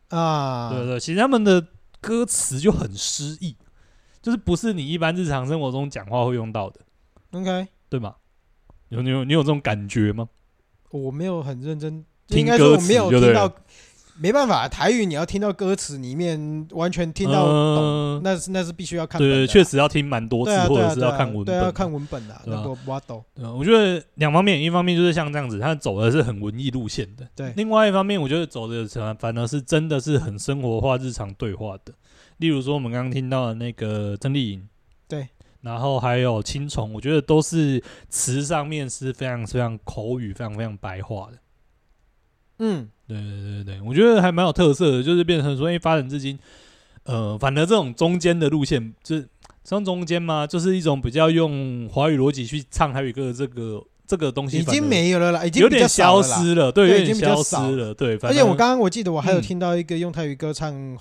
[0.08, 1.66] 啊，对对，其实他们的
[2.00, 3.56] 歌词就很诗意，
[4.20, 6.80] 就是不是你一般日常生活中讲话会用到的
[7.30, 7.68] ，OK。
[7.88, 8.14] 对吗？
[8.90, 10.28] 有你有你有这种感觉吗？
[10.90, 13.52] 我没有很认真听歌词，我没有听到，
[14.16, 19.20] 没办法，台语你要听到歌词里面完全听到懂，那是那是必须要看。
[19.20, 22.40] 对，确实要听蛮多次，或者是要看文本，对，要看文本的。
[22.46, 23.24] 那个我懂。
[23.58, 27.26] 我觉得两方面，一方面就是像这样子，他走的是很文艺路线的。
[27.34, 27.52] 对。
[27.56, 28.86] 另外一方面，我觉得走的
[29.18, 31.92] 反而是真的是很生活化、日常对话的。
[32.36, 34.68] 例如说，我们刚刚听到的那个曾丽颖。
[35.64, 35.70] 对。
[35.70, 41.38] 然后还有青虫，我觉得都是词上面是非常非常口语、非常非常白话的。
[42.58, 46.38] 嗯，对对对对，我觉得还蛮有特色的，就是变成说，因为发展至今，
[47.02, 49.28] 呃，反而这种中间的路线，就是
[49.64, 58.16] 像中间嘛，就是一种比较用华语逻辑去唱台语歌的这个这个东西，已经没有了啦，已经有点消失了，对，有点消失了，对。
[58.22, 60.96] 而且我刚刚我记得我还有听到一个用台语歌唱，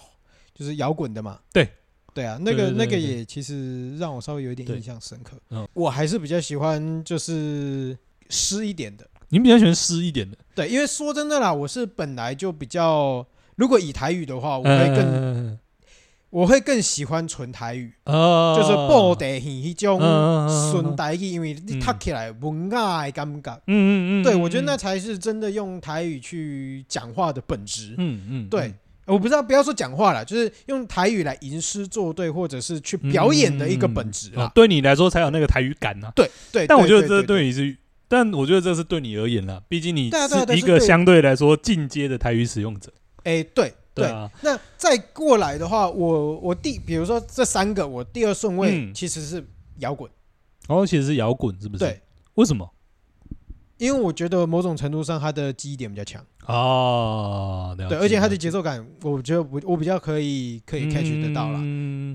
[0.55, 1.69] 就是摇滚的嘛，对。
[2.13, 5.35] 对啊，那个那个也其实让我稍微有一点印象深刻。
[5.49, 7.97] 嗯，我还是比较喜欢就是
[8.29, 9.07] 诗一点的。
[9.29, 10.37] 你比较喜欢诗一点的？
[10.53, 15.57] 对，因为说真的啦，我是本来就比较，如果以台语的话，我会更
[16.29, 19.99] 我会更喜欢纯台语，就是布袋戏那种
[20.71, 23.57] 纯台语，因为你读起来文雅的感觉。
[23.67, 27.95] 嗯嗯嗯，对，我觉得那才是真的用台语去讲话的本质。
[27.97, 28.73] 嗯嗯，对。
[29.05, 34.51] 我不知道，不要说讲话了，就是用台语来吟诗作对，或者是去表演的一个本质啊。
[34.55, 36.11] 对你来说才有那个台语感呢。
[36.15, 37.75] 对对，但我觉得这对你是，
[38.07, 39.61] 但我觉得这是对你而言啦。
[39.67, 42.93] 毕竟你是一个相对来说进阶的台语使用者。
[43.23, 44.07] 哎，对对。
[44.41, 49.45] 那再过来的话，我我第比如说这三个，我第二顺位其实是
[49.79, 50.09] 摇滚。
[50.67, 51.83] 哦，其实是摇滚，是不是？
[51.83, 52.01] 对。
[52.35, 52.69] 为什么？
[53.77, 61.59] 因为我觉得某种程度上，它的记忆点比较强哦，对，而且他的节奏感，我觉得我我比较可以可以 catch 得到了，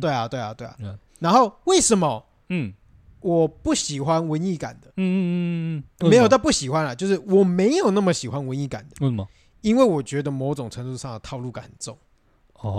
[0.00, 0.76] 对啊，对啊，对啊。
[1.18, 2.24] 然后为什么？
[2.50, 2.72] 嗯，
[3.20, 8.96] 我不喜欢文艺感的，嗯嗯嗯，没有，但不喜欢了，就是我没有那么喜欢文艺感的。
[9.00, 9.26] 为什么？
[9.60, 11.98] 因为我觉得某种程度上的套路感很重，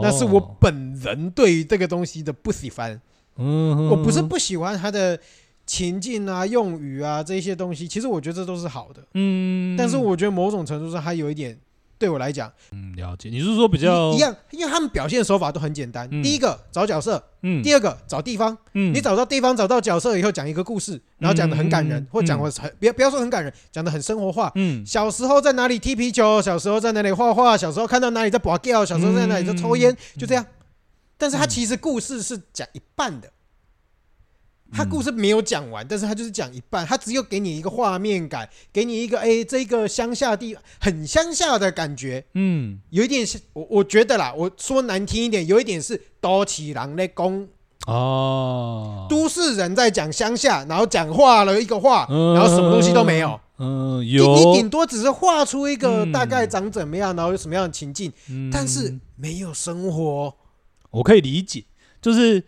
[0.01, 3.01] 那是我本人对于这个东西的不喜欢。
[3.35, 5.19] 嗯，我不是不喜欢他的。
[5.69, 9.03] 情境啊，用语啊，这些东西，其实我觉得这都是好的。
[9.13, 11.55] 嗯，但是我觉得某种程度上，它有一点
[11.99, 13.29] 对我来讲，嗯，了解。
[13.29, 16.09] 你是说比较一样，因为他们表现手法都很简单。
[16.11, 24.51] 嗯、第一个找角色，嗯，第二个找地方，嗯，你找到地方，找到角色以后，讲一个故事，然后讲的很感人，嗯、或讲的很，不要不要说很感人，讲的很生活化。
[24.55, 30.43] 嗯，小时候在哪里踢皮球，小时候在哪里画画，小时候看到哪里在拔掉，小时候在哪里在抽烟，就这样。
[31.15, 33.29] 但是他其实故事是讲一半的。
[34.71, 47.47] 他故事没有讲完，但是他就是讲一半，他只有给你一个画面感，给你一个哎，这个乡下地很乡下的感觉，嗯，有一点是，我我觉得啦，我说难听一点，有一点是都市人在讲
[47.87, 58.13] 哦，都市人在讲乡下，然后讲话了一个话，然后什么东西都没有，嗯，有，你顶多只是画出一个大概长怎么样，然后有什么样的情境，
[58.51, 60.35] 但是没有生活，
[60.91, 61.63] 我可以理解，
[61.99, 62.43] 就是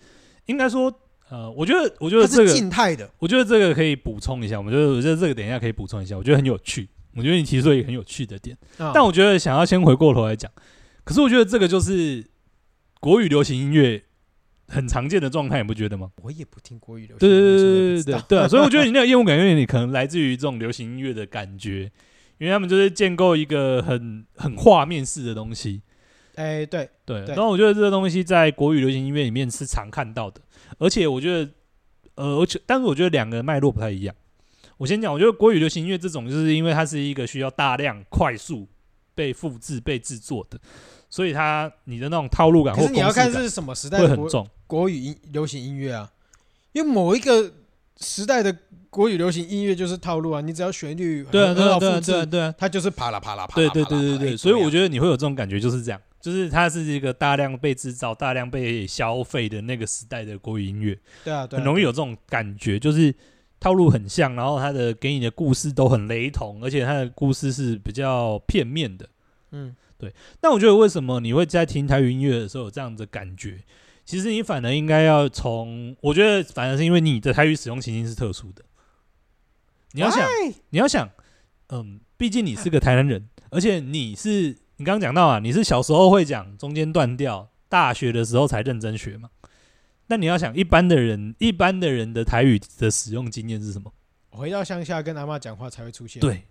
[0.45, 0.93] 应该说。
[1.31, 4.59] 呃，我觉得，我觉得这个静态的，我觉得这个可以补充一下。
[4.59, 6.17] 我觉得，我觉得这个等一下可以补充一下。
[6.17, 6.89] 我觉得很有趣。
[7.15, 10.51] 我觉得你提出一个很有趣的点，哦、但我觉得想要先回过头来讲。
[11.03, 12.25] 可是我觉得这个就是
[12.99, 14.03] 国语流行音乐
[14.67, 16.11] 很常见的状态，你不觉得吗？
[16.21, 18.47] 我也不听国语流行音乐，对对对对对对啊！
[18.47, 21.91] 所以我觉得你那个厌恶感，因为你可能来自于这种流行音乐的感觉，
[22.37, 25.81] 因为他们就是建构一个很很画面式的东西。
[26.35, 27.25] 哎、欸，对对。
[27.25, 30.39] 然后我觉得这个东西在国语流行音乐里面是常看到的。
[30.77, 31.51] 而且我觉得，
[32.15, 34.15] 呃，而且但是我觉得两个脉络不太一样。
[34.77, 38.67] 我先讲，我觉得国语流行音乐这种，就是因为它是一个需要大量、快速
[39.13, 40.60] 被复制、被制作的，
[41.07, 46.12] 所以它你的那种套路感或，可是你要看是什么时代会很重国语音流行音乐啊？
[46.71, 47.51] 因为某一个
[47.99, 48.57] 时代的
[48.89, 56.01] 国语流行音乐就是套路啊，你只要旋律对啊，对啊，对啊，对啊，对啊，它就是啪啦啪啦啪啦，对对对对对，所以我觉得你会有这种感觉，就是这样。
[56.21, 63.13] 就是它是一个大量被制造、大量被消费的那个时代的国语音乐，对啊，对啊，很容易有这种感觉，就是
[63.60, 69.10] 套路很像，然后它的给你的故事都很雷同，而且它的故事是比较片面的，
[69.51, 70.13] 嗯，对。
[70.41, 73.60] 那我觉得为什么你会在听台语音乐的时候有这样的感觉？
[74.05, 78.63] 其实你反而应该要从，我觉得反而是因为你的台语使用情境是特殊的，
[79.93, 80.23] 你要想，
[80.69, 81.10] 你要想，
[81.69, 84.55] 嗯，毕竟你是个台南人，而且你是。
[84.81, 89.29] 你刚刚讲到啊，你是小时候会讲，中间断掉，大学的时候才认真学嘛？
[90.07, 93.93] 那你要想，一般的人，一般的人的台语的使用经验是什么？
[94.31, 96.19] 回到乡下跟阿妈讲话才会出现。
[96.19, 96.41] 对，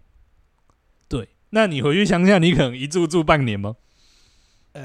[1.09, 1.29] 对。
[1.51, 3.75] 那你回去乡下，你可能一住住半年吗？
[4.75, 4.81] 呃，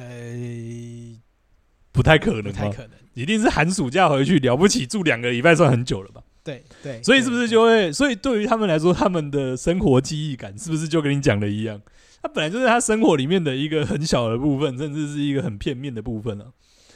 [1.92, 6.24] 不太可能，不太可能，一定是寒暑假回去，了不起住两个礼拜算很久了吧？
[6.44, 7.04] 对对。
[7.04, 7.94] 所以是不是就会？
[7.94, 11.80] 所以对于他们来说，他们的生活记忆感是不是就跟你讲的一样？
[12.26, 16.46] 他本来就是他生活里面的一个很小的部分，甚至是一个很片面的部分啊。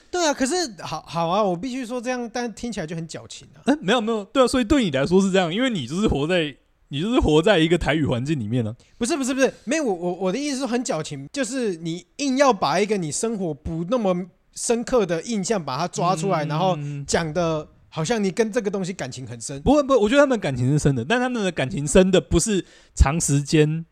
[0.09, 3.61] 对啊，可是好好啊，我必须说这样，但听起来就很矫情啊。
[3.65, 6.55] 哎、欸，没有没有，对啊，所以对你来说是这样，因为你就是活在
[6.87, 8.97] 你就是活在一个台语环境里面呢、啊。
[8.97, 14.15] 不是不是不是，没有我我我的意思是很矫情，就是你硬要把一个你生活不那么
[14.55, 19.61] 深刻的印象把它抓出来，嗯、然后讲的好像你跟这个东西感情很深。
[19.61, 22.65] 不会不会，我觉得他们感情是深的，但他们的感情深的不是
[22.95, 23.85] 长时间。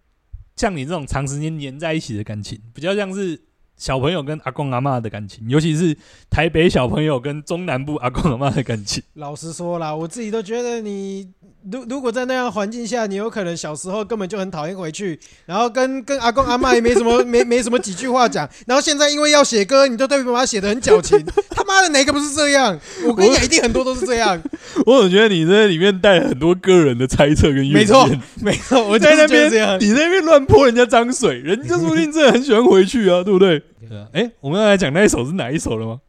[0.57, 3.39] 像你这种长时间黏在一起的感情，比较像是
[3.77, 5.95] 小朋友跟阿公阿妈的感情，尤其是
[6.29, 9.01] 台北小朋友跟中南部阿公阿妈的感情。
[9.15, 11.29] 老实说啦，我自己都觉得你。
[11.69, 21.21] 如如果在那样环境下，你有可能小时候根本就很讨厌回去，然后跟跟阿公阿妈也没什么 没没什么几句话讲，然后现在因为要写歌，你都对爸妈写的很矫情。
[21.51, 22.79] 他妈的哪个不是这样？
[23.05, 24.41] 我跟你讲，一定很多都是这样。
[24.85, 28.07] 我总觉得你在里面带了很多个人的猜测跟没错
[28.41, 29.47] 没错，我在那边
[29.81, 33.61] 你在那边乱泼人家脏水，人家说不定真的很喜欢回去啊，对不对？
[33.87, 34.07] 对啊。
[34.13, 36.01] 哎，我们要来讲那一首是哪一首了吗？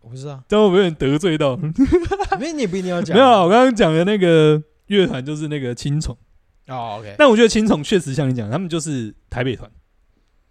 [0.00, 1.56] 我不知道，这样会不会有点得罪到？
[2.40, 3.16] 没有，你不一定要讲。
[3.16, 6.16] 没有，我刚刚讲的那个乐团就是那个青虫。
[6.68, 7.14] 哦，OK。
[7.18, 9.70] 但我觉得青虫确实像你讲，他们就是台北团。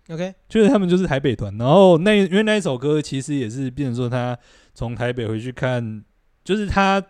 [0.10, 1.56] OK，就是他们就是台北团。
[1.58, 4.38] 然后那因为那一首歌其实也是变成说他
[4.74, 6.04] 从台北回去看，
[6.44, 7.04] 就是他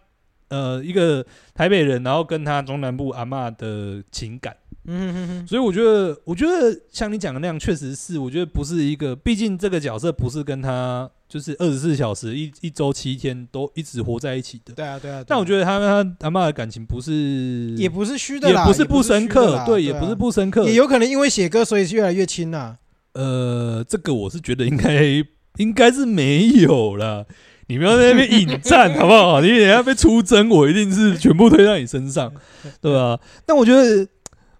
[0.49, 4.55] 呃一个台北人，然后跟他中南部阿嬷的情感。
[4.85, 5.47] 嗯哼哼。
[5.47, 11.09] 所以我觉得，我觉得像你讲的那样，确实是，我觉得不是一个，毕竟这个角色不是跟他。
[11.29, 14.73] 就是二十四小时一一周七天都一直活在一起的。
[14.73, 15.23] 对啊，对啊。
[15.27, 22.79] 但我觉得他跟他阿嬷的感情不是，也不是虚的，也不是不深刻，对，也不是不深刻，也有可能因为写歌所以是越来越亲呐。
[23.13, 25.23] 呃，这个我是觉得应该
[25.57, 27.27] 应该是没有了。
[27.69, 29.39] 你不要在那边引战好不好？
[29.41, 32.29] 你等下被出征，我一定是全部推到你身上，
[32.81, 33.17] 对吧？
[33.45, 34.07] 但我觉得。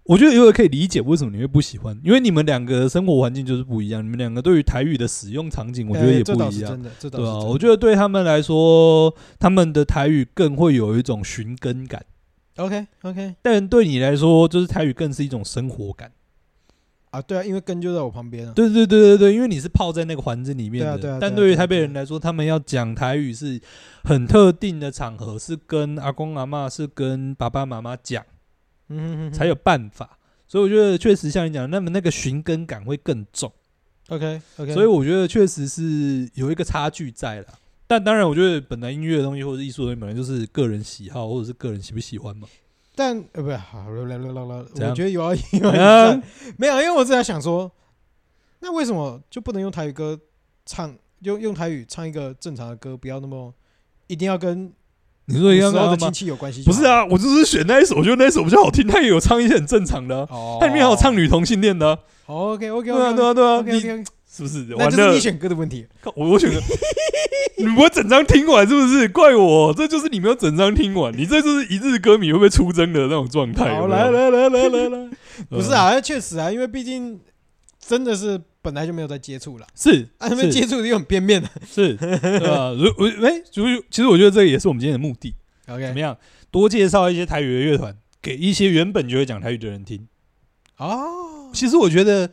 [0.04, 12.04] 我觉得有点可以理解为什么你会不喜欢，因为你们两个生活环境就是不一样，你们两个对于台语的使用场景，我觉得也不一样，对啊，我觉得对他们来说，他们的台语更会有一种寻根感。
[12.56, 16.10] OK OK，但对你来说，就是台语更是一种生活感。
[17.10, 18.52] 啊，对啊，因为根就在我旁边啊。
[18.54, 20.98] 对对对对对，因为你是泡在那个环境里面的。
[20.98, 21.18] 对啊对啊。
[21.20, 23.60] 但对于台北人来说，他们要讲台语是
[24.04, 28.24] 很特定的场合，是跟阿公阿妈，是跟爸爸妈妈讲，
[28.88, 30.18] 嗯，才有办法。
[30.46, 33.52] 所以我觉得确实像你讲，那么那个寻根感会更重。
[34.08, 34.72] OK OK。
[34.72, 37.46] 所以我觉得确实是有一个差距在了。
[37.88, 42.46] 但当然，我觉得本来音乐的东西或者艺术的东西，本来就是个人喜好或者是个人喜不喜欢嘛。
[42.94, 46.20] 但呃，不是，好，来来来来，我觉得有啊， 有啊，
[46.58, 47.70] 没有，因为我正在想说，
[48.60, 50.18] 那为什么就不能用台语歌
[50.66, 53.54] 唱，用用台语唱一个正常的歌，不要那么
[54.06, 54.72] 一定要跟
[55.26, 56.62] 你说一样的亲戚有关系？
[56.64, 60.26] 不是啊，我就是选那一首，我觉得那一首比较好听，他也有唱一些很正常的，
[60.60, 61.98] 它里面还有唱女同性恋的。
[62.26, 64.66] OK OK，对啊对啊对啊，你是不是？
[64.78, 65.86] 那就是你选歌的问题。
[66.14, 66.60] 我我选歌。
[67.58, 69.08] 你不会整张听完是不是？
[69.08, 73.74] 怪我，这就是你没有整张听完，你这就是一日歌迷会不会出征的那种状态。
[73.74, 75.10] 好，来来来来来来，
[75.50, 77.20] 不是啊，确实啊，因为毕竟
[77.84, 82.72] 真的是本来就没有在接触了，是啊，他们接触的又很片面的，是，对吧？
[82.72, 85.34] 如我哎，其实其实我觉得这也是我们今天的目的。
[85.68, 86.16] OK，怎么样？
[86.50, 90.06] 多介绍一些台语的乐团给一些原本就会讲台语的人听。
[90.78, 92.30] 哦，其实我觉得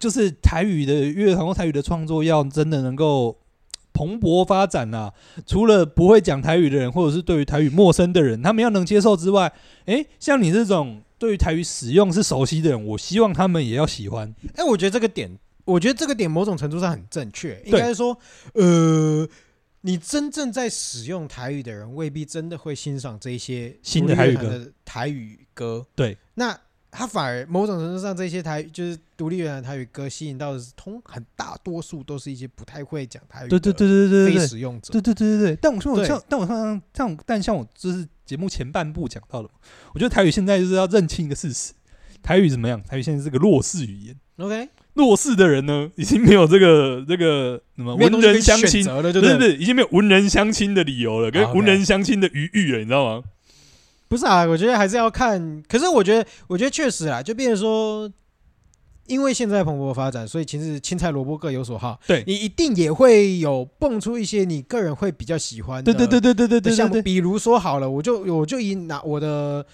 [0.00, 3.38] 就是台语的乐团或台语的创作，要真的能够。
[3.92, 5.12] 蓬勃发展啊！
[5.44, 9.52] 除了不会讲台语的人，或者是对于台语陌生的人，他们要能接受之外，
[9.86, 14.32] 诶，像你这种对于台语使用是熟悉的人，我希望他们也要喜欢。
[14.54, 17.60] 诶，我觉得这个点，我觉得这个点某种程度上很正确。
[17.66, 18.16] 应该说，
[18.54, 19.28] 呃，
[19.82, 24.72] 你真正在使用台语的人，未必真的会欣赏这些新的台语歌。
[24.84, 26.58] 台语歌，对，那。
[26.90, 34.92] 他反而某种程度上，这些台就是独立乐团台语歌吸引到的是通很大多数都是一些不太会讲台语的对对对对对非使用者。
[34.92, 35.58] 对对对对对。
[35.62, 39.48] 但我说我像，但我像像但像我就是节目前半部讲到的，
[39.94, 41.72] 我觉得台语现在就是要认清一个事实：
[42.22, 42.82] 台语怎么样？
[42.82, 44.16] 台语现在是个弱势语言。
[44.38, 49.54] OK，弱势的人呢，已经没有这个这个什么文人相亲了，对不对？
[49.56, 53.24] 已经没有文人相亲的理由了，跟文人相亲的余裕了，你知道吗？
[54.10, 55.62] 不是啊，我觉得还是要看。
[55.68, 58.10] 可是我觉得，我觉得确实啊，就变成说，
[59.06, 61.96] 因为现在蓬勃发展，所以其实青菜萝卜各有所好。
[62.08, 65.94] 对，你一定也会有蹦出一些你个人会比较喜欢的。
[65.94, 66.74] 对对对对对对对。
[66.74, 69.64] 像比如说好了，我就我就以拿我的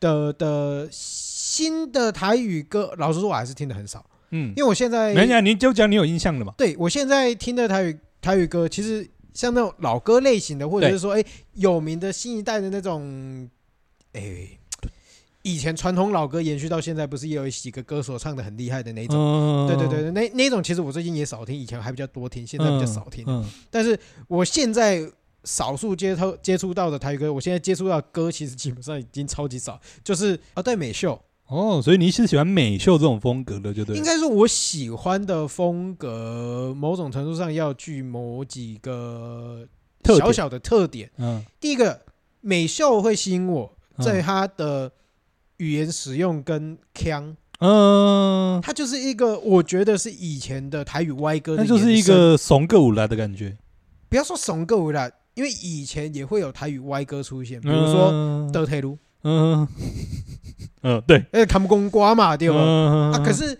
[0.00, 4.04] 的的新的台语歌，老实说，我还是听的很少。
[4.30, 6.52] 嗯，因为我现在，没讲，你就讲你有印象的嘛。
[6.58, 13.48] 对，我现在听的台语台语歌，其实像那种老歌类型的，或者是说，哎，有名的新一代的那种。
[14.14, 14.58] 哎、欸，
[15.42, 19.16] 以前传统老歌延续到现在，不是也有几个歌手唱的很厉害的那种？
[19.16, 23.24] 嗯、对对对，那那种其实我最近也少听，以前还比较多听，现在比较少听。
[23.26, 25.06] 嗯嗯、但是我现在
[25.44, 29.78] 少数接触接触到的台语歌，我现在接触到的歌其实基本上已经超级少。
[30.02, 33.94] 就是啊，对美秀哦，所以你是喜欢美秀这种风格的，就对。
[33.96, 39.68] 应该说，我喜欢的风格，某种程度上要具某几个
[40.04, 41.10] 小小的特点。
[41.18, 42.00] 嗯，第一个，
[42.40, 43.73] 美秀会吸引我。
[44.00, 44.90] 在他的
[45.58, 53.56] 语言使用跟腔，嗯，他就是一个，我觉得是以前的台语歪歌，那就是一个怂个舞来的感觉。
[54.08, 59.66] 不要说怂个舞来，因为以前也会有台语歪歌出现，比如说德泰路，嗯
[60.82, 62.56] 嗯，对，哎，他们公瓜嘛，对吧？
[62.58, 63.56] 啊，可是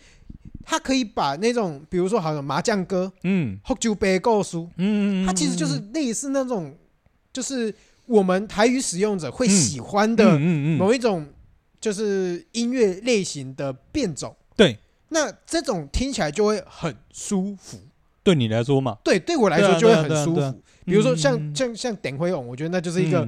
[0.65, 6.75] 他可以把那种，比如说好像麻将歌，嗯，福州白故事，嗯，他其实就是类似那种，
[7.33, 7.75] 就是。
[8.07, 11.27] 我们台语使用者会喜欢的某一种
[11.81, 14.79] 就是音乐类型的变种，对，
[15.09, 17.79] 那这种听起来就会很舒服。
[18.23, 18.99] 对你来说嘛？
[19.05, 20.63] 对，对我来说就会很舒服。
[20.85, 23.27] 比如说像像像电辉王，我觉得那就是一个，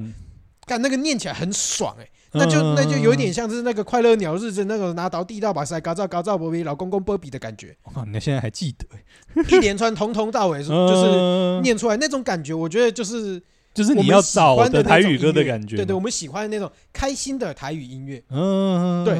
[0.65, 7.75] 干那个念起来很爽哎，那就那就有点像是那个快乐鸟日子那个拿刀地道把塞嘎造嘎造波比老公公波比的感觉。
[7.93, 9.43] 哇，你现在还记得？
[9.49, 13.41] 一连串从头到尾就是念出来那种感觉，我觉得就是。
[13.77, 18.23] 就是你要找的台语歌的感觉，对对，我们喜欢的那种开心的台语音乐。
[18.31, 19.15] 嗯，对。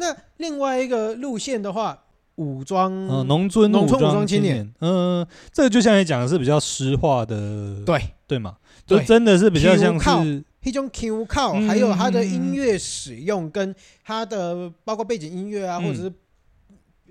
[0.00, 1.96] 那另外一个路线的话，
[2.34, 2.92] 武装，
[3.28, 8.02] 农村农村武装青年，嗯，这个就像你讲的是比较诗化的，对。
[8.26, 13.72] 对嘛，就真的是比较像是一种 Q 靠，还有他的音乐使用跟
[14.04, 16.12] 他的包括背景音乐啊，或者是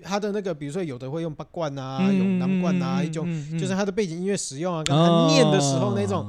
[0.02, 3.26] 他的那个，比如说有的会用八冠啊，用南冠啊，一种
[3.58, 6.28] 就是他的背景音乐使用啊，跟它念的时候那种。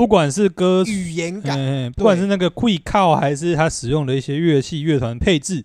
[0.00, 5.62] 不管是歌语言感，欸、不管是那个 q u i c o，还是他使用的一些乐器、乐团配置，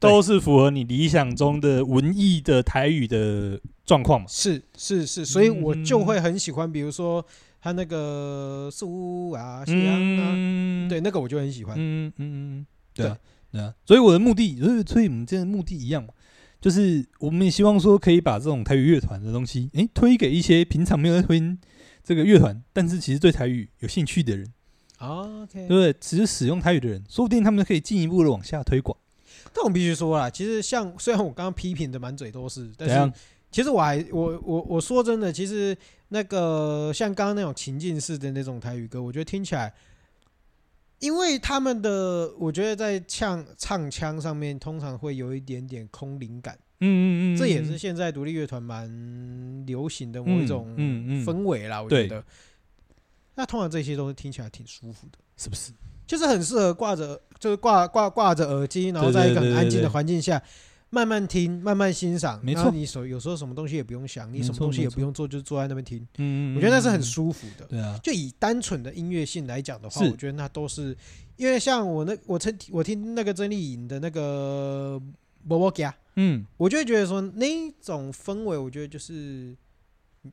[0.00, 4.26] 都是符合你理想中的文艺的台语的状况嘛？
[4.26, 7.22] 是是是，所以我就会很喜欢，比如说
[7.60, 11.74] 他那个苏啊、西洋啊，嗯、对，那个我就很喜欢。
[11.76, 13.18] 嗯嗯嗯，对啊
[13.52, 16.08] 对啊，所以我的目的，所以所以我们今天的目的一样嘛。
[16.58, 21.38] 就是我们也希望说可以把这种台语乐团的东西，诶、欸，推给一些平常没有在推
[22.04, 24.52] 这个乐团，但是其实对台语有兴趣的人。
[24.98, 25.92] OK，对不对？
[25.98, 28.96] 其实使用台语的人，说不定他们可以进一步的往下推广。
[29.52, 33.12] 但我必须说啊，其实像虽然我刚刚批评的满嘴都是，但是
[33.50, 35.76] 其实我还我我我说真的，其实
[36.08, 39.72] 那个像刚刚那种情境式的那种台语歌，我觉得听起来，
[40.98, 48.88] 因为他们的我觉得在唱唱腔上面通常会有一点点空灵感，嗯嗯嗯，这也是现在独立乐团蛮
[49.66, 50.68] 流行的某一种
[51.24, 52.22] 氛围啦，我觉得。
[53.36, 55.72] 那通常这些都是听起来挺舒服的，是不是？
[56.06, 60.40] 就是很适合挂着，就是挂挂挂着耳机，然后在一个很安静的环境下
[60.90, 62.38] 慢慢听、慢慢欣赏。
[62.44, 66.06] 没错，你手有时候什么东西也不用想，你什么东西也不用做，就坐在那边听。
[66.18, 67.64] 嗯，我觉得那是很舒服的。
[67.66, 70.96] 对啊，就以单纯的音乐性来讲的话，我觉得那都是
[71.36, 75.00] 因为像我那我曾我听那个曾丽颖的那个
[75.48, 79.54] 《波波家》，嗯，我就会觉得说那种氛围，我觉得就是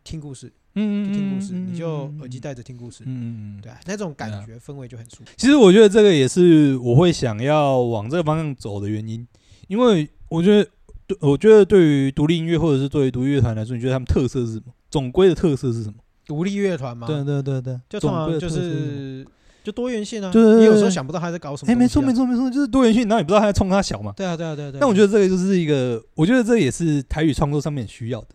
[0.04, 0.52] 听故事。
[0.76, 5.26] 嗯，就听故事，你就耳机戴着听故事，嗯对啊，那种感觉氛围就很舒服。
[5.36, 9.28] 其实我觉得这个也是我会想要往这个方向走的原因，
[9.68, 10.70] 因为我觉得，
[11.08, 14.74] 对，我觉得对于独立音乐或者是对于独立乐团来说，你觉得他们特色是什么？
[14.90, 15.96] 总归的特色是什么？
[16.26, 17.06] 独立乐团吗？
[17.06, 19.28] 对对对对，就通常就是
[19.64, 20.32] 就多元性啊。
[20.32, 21.72] 对，你有时候想不到他在搞什么。
[21.72, 24.14] 哎，没错没错没错，就是多元性，然后你不知道他在冲他小嘛。
[24.16, 24.74] 对啊对啊对啊。
[24.80, 28.28] 但我觉得这个就是一个，我觉得这也是台语创作上面需要的。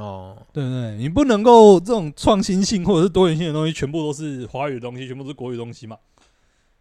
[0.00, 5.96] 哦，对对，你不能够这种创新性或者是多元性的东西，全部都是华语的东西，全部都是国语的东西嘛？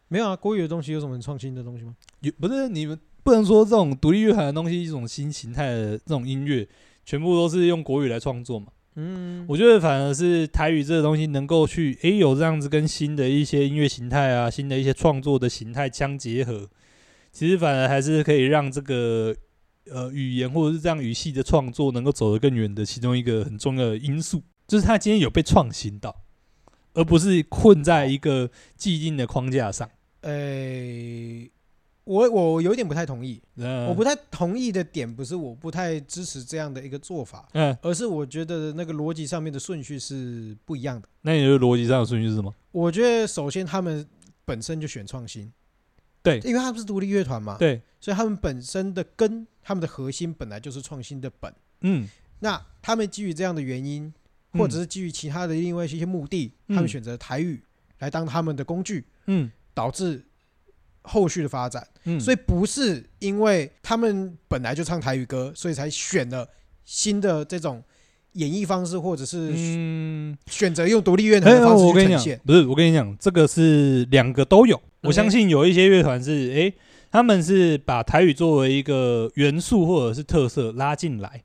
[0.07, 1.93] 没有啊，国语的东西有什么很创新的东西吗？
[2.21, 6.65] 有，不是你们不能说这种独立乐团的东西，一种新形态的这种音乐，
[7.05, 8.67] 全部都是用国语来创作嘛？
[8.95, 16.69] 嗯，我觉得反而是台语这个东西能够去，诶，有这样子跟新的一些音乐形态啊，新的一些创作的形态相结合，
[17.31, 19.35] 其实反而还是可以让这个。
[19.91, 26.23] 呃，语言或者是这样语系的创作能够走得更远的其中一个很重要的因素，就是他今天有被创新到，
[26.93, 29.89] 而不是困在一个既定的框架上。
[30.21, 31.51] 诶、欸，
[32.03, 33.41] 我我有点不太同意。
[33.55, 41.07] 嗯，我不太同意的点不是我不太支持这样的一个做法，嗯，而是我觉得那个逻辑上面的顺序是不一样的。
[41.21, 42.53] 那你的逻辑上的顺序是什么？
[42.71, 44.05] 我觉得首先他们
[44.45, 45.51] 本身就选创新。
[46.23, 52.07] 对，因为他们是独立乐团嘛，对，所以他们本身的根，他们的核心本来就是创新的本，嗯，
[52.41, 54.13] 那他们基于这样的原因，
[54.53, 57.63] 或者是基于其他的另外一些目的，嗯、他们选择台语
[57.97, 60.23] 来当他们的工具，嗯，导致
[61.03, 66.47] 后续的发展，嗯，所以不是因为他们本来就唱台语歌，所以才选了
[66.85, 67.83] 新的这种
[68.33, 72.39] 演绎方式，或者是嗯选择用独立乐团的方式去呈现。
[72.45, 74.79] 不是，我跟你讲，这个是两个都有。
[75.01, 76.73] 我相信有一些乐团是，诶，
[77.11, 81.43] 他们是把台语作为一个元素或者是特色拉进来。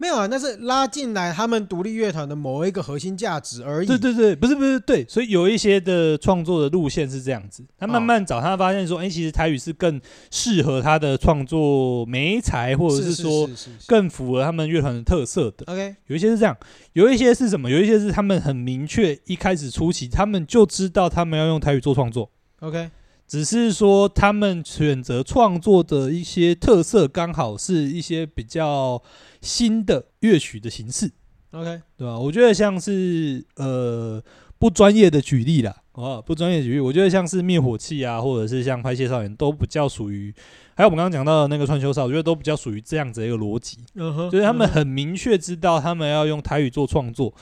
[0.00, 3.86] 没有啊，那是拉进来他们独立乐团的某一个核心价值而已。
[3.88, 13.50] 对对对，不是不是对，所以有一些的创作的路线是这样子，他慢慢找，他发现说，哎，其实台语是更适合他的创作媒材，或者是说
[13.86, 15.64] 更符合他们乐团的特色的。
[15.66, 16.56] OK，有一些是这样，
[16.92, 17.68] 有一些是什么？
[17.68, 22.30] 有一些是他们很明确，一开始初期他们就知道他们要用台语做创作。
[22.60, 22.88] OK，
[23.28, 29.00] 只是说他们选择创作的一些特色，刚好是一些比较
[29.42, 31.12] 新的乐曲的形式。
[31.50, 32.18] OK，对吧？
[32.18, 34.22] 我觉得像是呃
[34.58, 40.34] 不专业的举例啦，啊，不专业举例，我觉得像是灭火器啊，或者是像拍谢少年，都比较属于，
[40.74, 43.78] 还有我们刚刚讲到的那个串秋少，我觉得都比较属于这样子的一个逻辑。
[43.94, 47.34] 嗯哼，就是他们很明确知道他们要用台语做创作。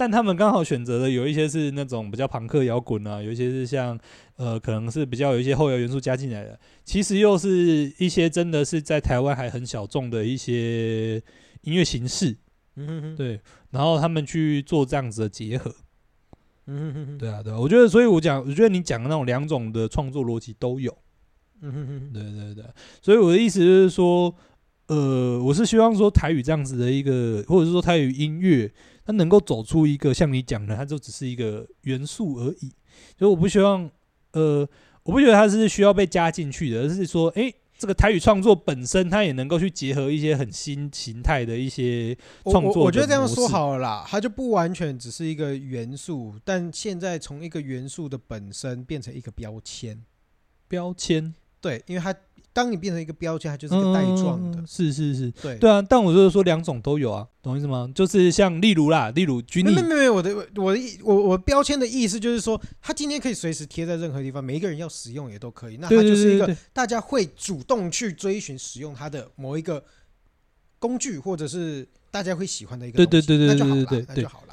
[0.00, 4.00] 但他们刚好选择的有一些是那种比较朋克摇滚啊，有一些是像
[4.36, 11.16] 呃，可能是比较有一些后摇元素加进来的，其实又是一些真的是在台湾还很小众的一些
[11.64, 12.34] 音乐形式，
[12.76, 13.38] 嗯哼哼，对，
[13.72, 15.70] 然后他们去做这样子的结合，
[16.66, 20.96] 嗯哼哼，对啊，对啊，我觉得，所以我讲，我觉得你讲的那种两种的创作逻辑都有，
[21.60, 22.64] 嗯哼哼，对对对，
[23.02, 24.34] 所以我的意思就是说，
[24.86, 28.72] 呃，我是希望说台语这样子的一个，或者是说台语音乐。
[29.10, 32.72] 它能够走出一个像你讲的，它就只是一个元素而已。
[33.18, 33.90] 所以我不希望，
[34.32, 34.60] 呃，
[35.02, 42.84] 我不觉得它是需要被加进去的，而是说，诶，这个台语创作本身，它也能够去结合一些很新形态的一些创作。
[42.84, 50.04] 我觉得这样说好了啦，它就不完全只是一个元素，但现在从一个元素的本身变成一个标签，
[50.68, 52.14] 标签，对，因为它。
[52.52, 54.58] 当你变成一个标签，它就是一个带状的。
[54.58, 55.80] 嗯，是是是，对对啊。
[55.80, 57.88] 但我就是说，两种都有啊，懂意思吗？
[57.94, 65.76] 就是像例如啦，例如军，没没没有，我的我的意我我标签的意思就是说，它今天可以随时贴在任何地方，每一个人要使用也都可以。
[65.76, 69.84] 那它就是一个大家会主动去追寻使用它的某一个
[70.80, 74.49] 工具，或者是大家会喜欢的一个，对对对对对对对，那就好了。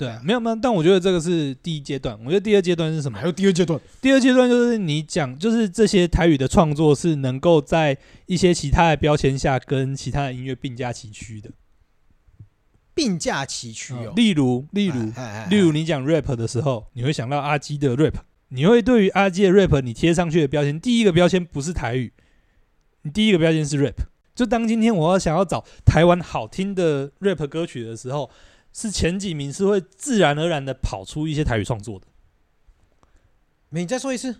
[0.00, 2.18] 对对，没有没有，但我觉得这个是第一阶段。
[2.24, 3.18] 我觉得第二阶段是什么？
[3.18, 3.78] 还有第二阶段。
[4.00, 11.50] 第二阶段就是你讲，就是这些台语的创作是能够在一些其他的标签下跟其他的音乐并驾齐驱的。
[12.94, 14.14] 并驾齐驱哦。
[14.16, 15.12] 例如，例如，
[15.50, 18.14] 例如你讲 rap 的时候，你会想到阿基的 rap，
[18.48, 22.10] 你会对于阿基的 rap，你贴上去的标签，第一个标签不是台语，
[23.02, 23.96] 你第一个标签是 rap。
[24.34, 28.30] 就当今天我要想要找台湾好听的 rap 歌曲的时候。
[28.72, 32.06] 是前几名是会自然而然的跑出一些台语创作的。
[33.70, 34.34] 你再说一次，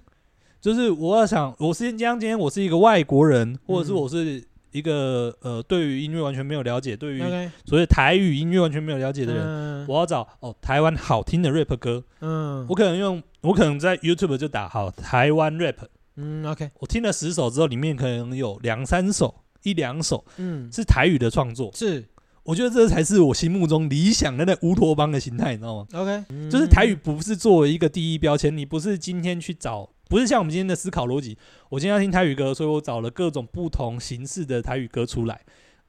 [0.61, 7.23] 就是我要想，我是将今天我是一个外国人，或者是我是一个呃，对于音乐完全没有了解，对于
[7.65, 15.77] 所谓台语音乐完全没有了解的人，我要找哦台湾好听的 rap 歌，嗯，我可能用我可能在 YouTube 就打好台湾 rap，
[16.17, 22.05] 嗯，OK，我听了十首之后，里面可能有两三首、一两首，嗯，是台语的创作，是。
[22.51, 31.39] 我觉得这才是我心目中理想的那乌托邦的形态，你知道吗？OK，就是台语不是作为一个第一标签，你不是今天去找，不是像我们今天的思考逻辑，
[31.69, 35.41] 我今天要听台语歌，所以我找了各种不同形式的台语歌出来，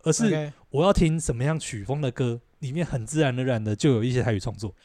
[0.04, 4.76] 而是我要听什么样曲风的歌，里面很自然而然的就有一些台语创作。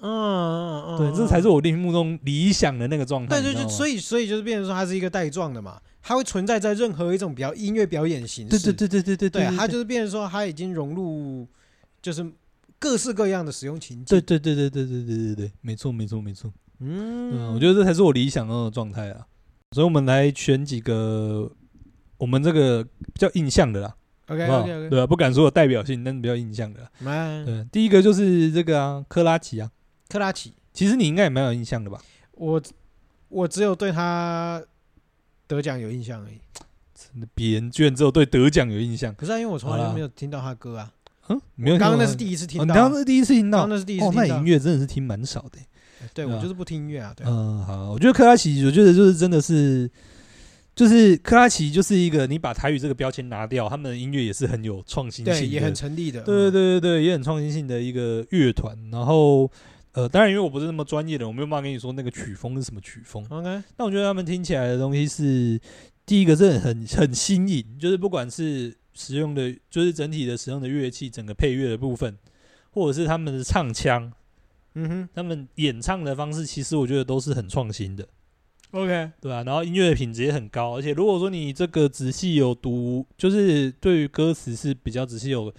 [0.00, 3.40] 嗯嗯嗯，对，这才是我心目中理想的那个状态。
[3.40, 5.80] 对对对，所以所以就是变成说它是一个带状的嘛。
[6.06, 8.50] 它会存在在任何一种比较音乐表演形式。
[8.50, 11.48] 对对对对对对，对，它就是变成说它已经融入，
[12.02, 12.30] 就是
[12.78, 14.04] 各式各样的使用情境。
[14.04, 16.52] 对对对对对对对对对，没错没错没错。
[16.80, 19.26] 嗯，我觉得这才是我理想中的状态啊。
[19.70, 21.50] 所以我们来选几个
[22.18, 23.96] 我们这个比较印象的啦。
[24.26, 26.86] OK OK OK，对啊，不敢说有代表性，但是比较印象的。
[27.46, 29.70] 对，第一个就是这个啊，克拉奇啊，
[30.10, 31.98] 克拉奇，其实你应该也蛮有印象的吧？
[32.32, 32.62] 我
[33.30, 34.62] 我只有对他。
[35.46, 36.38] 得奖有印象而已，
[36.94, 39.14] 真的，别人居然只有对得奖有印象。
[39.14, 40.90] 可是啊，因为我从来都没有听到他歌啊。
[41.28, 41.78] 嗯，没有。
[41.78, 42.74] 刚刚那是第一次听到。
[42.74, 43.66] 刚刚那是第一次听到。
[43.66, 44.22] 那是第一次听到。
[44.22, 45.58] 哦，那音乐真的是听蛮少的。
[46.12, 47.12] 对，我就是不听音乐啊。
[47.16, 47.26] 对。
[47.26, 47.92] 嗯，好。
[47.92, 49.90] 我觉得克拉奇，我觉得就是真的是，
[50.74, 56.20] 就是克拉奇就是一个，你把台语这个标签拿掉，他们的音乐也是很有创新性，对，也很成立的。
[56.22, 58.76] 对对对对对，也很创新性的一个乐团。
[58.90, 59.50] 然后。
[59.94, 63.24] 呃，当然，因为我不是那么专业的，我没有办法跟你说那个曲风是什么曲风。
[63.30, 65.60] OK，但我觉得他们听起来的东西是，
[66.04, 72.18] 第一个是很很新颖，就是不管是使用的，就是整体的使用的乐器，整个配乐的部分，
[72.72, 74.12] 或者是他们的唱腔，
[74.74, 78.08] 嗯哼，他们演唱的方式，其实我觉得都是很创新的。
[78.72, 85.54] OK，对啊，然后音乐的品质也很高，而且如果说你这个仔细有读，就是对于歌词是比较仔细有。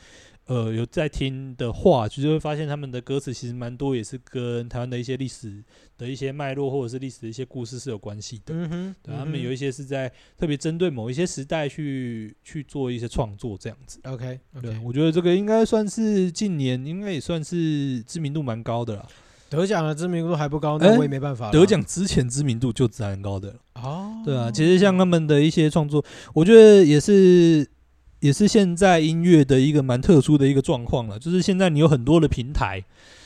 [0.48, 5.64] 呃，有在听的话，就会发现他们的歌词其实蛮多，也是跟台湾的一些历史
[5.98, 8.54] 的一些脉络，或者是历史的一些故事是有关系的。
[8.54, 14.00] 嗯哼，对，他们有一些是在特别针对某一些时代去去做一些创作，这样子。
[14.04, 19.08] OK，对，我觉得这个应该算是近年应该也算是知名度蛮高的啦。
[19.50, 21.50] 得奖的知名度还不高，那我也没办法。
[21.50, 23.56] 得奖之前知名度就自然高的了。
[23.82, 27.68] 哦，对啊，其实像他们的一些创作，我觉得也是。
[28.26, 32.84] 也是现在音乐的一个蛮特殊的一个状况了，就是现在你有很多的平台，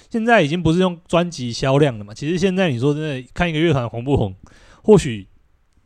[0.10, 2.14] 现在已经不是用专辑销量了嘛。
[2.14, 4.36] 其实现在你说真的，看一个乐团红不红，
[4.84, 5.26] 或许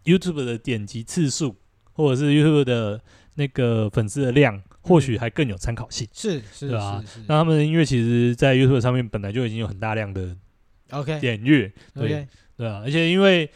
[0.06, 1.56] YouTube 的点击次数，
[1.92, 3.00] 或者是 YouTube 的
[3.36, 6.08] 那个粉丝的量，或许还更有参考性。
[6.12, 7.04] 是是，对吧？
[7.28, 10.36] 那他们的音乐其实，在 YouTube 上面本来就已经有很大量的
[10.90, 12.82] OK 点阅，对对啊。
[12.84, 13.48] 而且因为，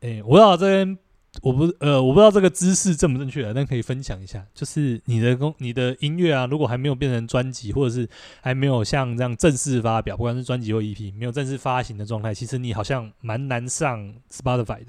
[0.00, 0.98] 诶，我到这边。
[1.42, 4.44] 我不呃，我不知道这个姿势正不正确啊，但可以分享一下。
[4.54, 8.08] 就是你的工你的音乐啊，如果还没有变成专辑，或者是
[8.40, 14.86] 还没有像这样正式发表，不管是专辑或 EP，没有正式发行的状态，其实你好像蛮难上 Spotify 的。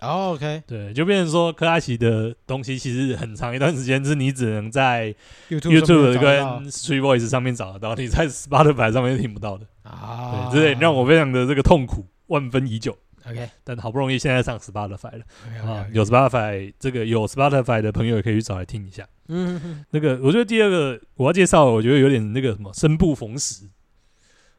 [0.00, 5.12] 哦，OK，对，就变成说，珂拉奇的东西其实很长一段时间是你只能在
[5.48, 10.50] YouTube 跟 Street Voice 上面找得到，你在 Spotify 上面是听不到的啊。
[10.52, 12.96] 对，这让我非常的这个痛苦，万分已久。
[13.28, 15.70] OK，但好不容易现在上 Spotify 了 okay, okay, okay.
[15.70, 19.08] 啊，有 Spotify 这个有 Spotify 的朋友也可以去找来听一下。
[19.28, 23.68] 嗯哼哼，那个我觉得第二个我要介绍，我觉得有点那个什么生不逢时，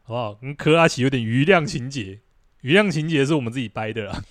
[0.02, 0.34] 好不好？
[0.34, 2.20] 跟柯拉奇有点余量情节，
[2.60, 4.22] 余量情节是我们自己掰的啦。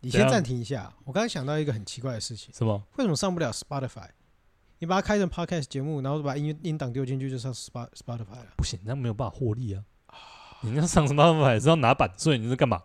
[0.00, 2.82] 你先暂停一下，我刚刚想到一个很奇怪的事情，什么？
[2.96, 4.08] 为什么上不了 Spotify？
[4.78, 8.46] 你把它开成 Podcast 节目，然后把音音档丢进去就上 Spot Spotify 了？
[8.56, 9.82] 不行，那没有办法获利啊。
[10.62, 11.46] 你要上什么办法？
[11.46, 12.38] 还是要拿版税？
[12.38, 12.80] 你是干嘛？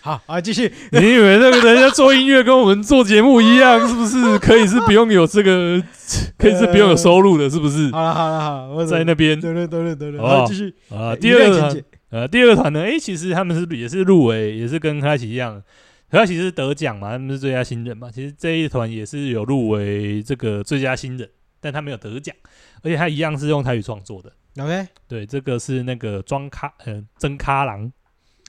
[0.00, 0.72] 好啊，继续。
[0.92, 4.38] 你以为那个人家做音乐跟我们做节目一样， 是不是？
[4.38, 5.82] 可以是不用有这个，
[6.38, 7.90] 可以是不用有收入的，是不是？
[7.90, 9.38] 好了好了好，我在那边。
[9.40, 11.14] 对对对对对，好，继续啊。
[11.14, 12.82] 第二团，呃，第二团呢？
[12.82, 15.62] 哎，其实他们是也是入围，也是跟珂拉琪一样，
[16.10, 18.08] 珂拉琪是得奖嘛，他们是最佳新人嘛。
[18.10, 21.28] 其实这一团也是有入围这个最佳新人，
[21.60, 22.34] 但他没有得奖，
[22.82, 24.32] 而且他一样是用台语创作的。
[24.58, 27.92] OK，对，这个是那个装咖，嗯、呃，真咖郎。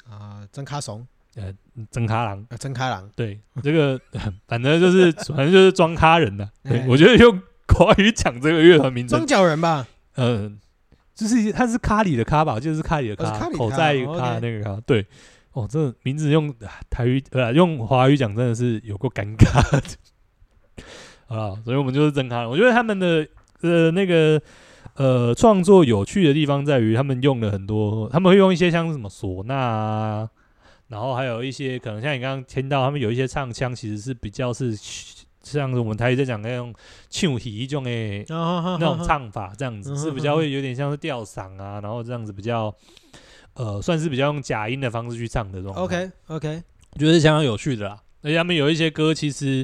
[0.10, 1.06] 啊，真咖怂，
[1.36, 1.54] 呃，
[1.92, 4.00] 真咖郎，曾卡郎，对，这个
[4.48, 6.50] 反正就是反正就是装咖人的。
[6.64, 7.38] 对，我觉得用
[7.68, 9.86] 国语讲这个乐团名字，装脚人吧，
[10.16, 10.52] 嗯、呃，
[11.14, 15.06] 就是他是咖喱的咖吧，就是咖喱的咖，口在咖那个咖，对，
[15.52, 16.56] 哦，这个名字用
[16.90, 20.86] 台语呃用华语讲真的是有够尴尬的，
[21.28, 23.28] 啊，所以我们就是真咖，我觉得他们的
[23.60, 24.42] 呃那个。
[24.98, 30.30] 呃，创作有趣的地方在于，他们用了很多，他们会用一些像什么唢呐啊，
[30.88, 34.76] 然后还有一些可能像你刚刚听到，他们有一些唱腔，其实是比较是
[35.44, 36.74] 像我们台语在讲那种
[37.12, 42.76] 唱戏一种诶那种唱法，这样子是比较会有点像是吊嗓啊，然后这样子比较
[43.54, 45.76] 呃，算是比较用假音的方式去唱的这种。
[45.76, 49.64] OK OK，我觉得是相当有趣的啦，而且他们有一些歌，其实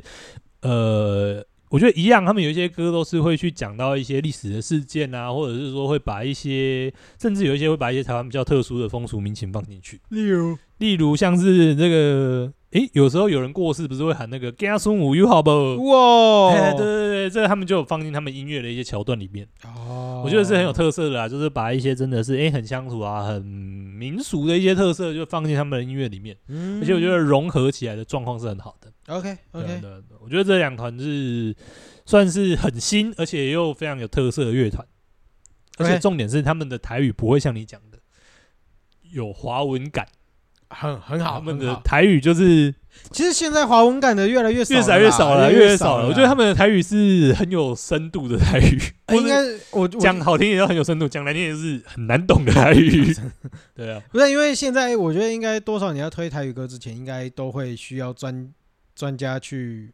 [0.62, 1.44] 呃。
[1.74, 10.00] 我觉得一样，他们有一些歌都是会去讲到一些历史的事件啊，或者是说会把一些，甚至有一些会把一些台湾比较特殊的风俗民情放进去。
[10.10, 15.50] 例如，例如像是这个，诶，有时候有人过世，不是会喊那个家孙五 U 好不”？
[15.90, 19.48] 哇，对对对，这个他们就有放进他们音乐的一些桥段里面。
[19.66, 26.36] 哦，我觉得是很有特色的啊，就是把一些真的是诶很乡土啊、很民俗的一些特色，就放进他们的音乐里面。
[26.48, 28.92] 嗯，而且我觉得融合起来的状况是很好的。
[29.08, 29.82] OK OK，
[30.22, 31.54] 我觉得这两团是
[32.06, 34.88] 算是很新，而且又非常有特色的乐团，
[35.78, 38.00] 而且重点是他们的台语不会像你讲的
[39.12, 40.08] 有华文感，
[40.74, 41.36] 很很好。
[41.36, 42.74] 他们的台语就是，
[43.12, 46.08] 其实现在华文感的越来越少，越来越少了，越来越少了。
[46.08, 48.80] 我觉得他们的台语是很有深度的台语，
[49.14, 53.16] 应该我讲好听也要很有深度，讲难听也是很难懂的台语。
[53.76, 58.52] 对啊，不是因为现在我觉得应该多少你要推台语歌之前，应该都会需要专。
[58.96, 59.92] 专家去，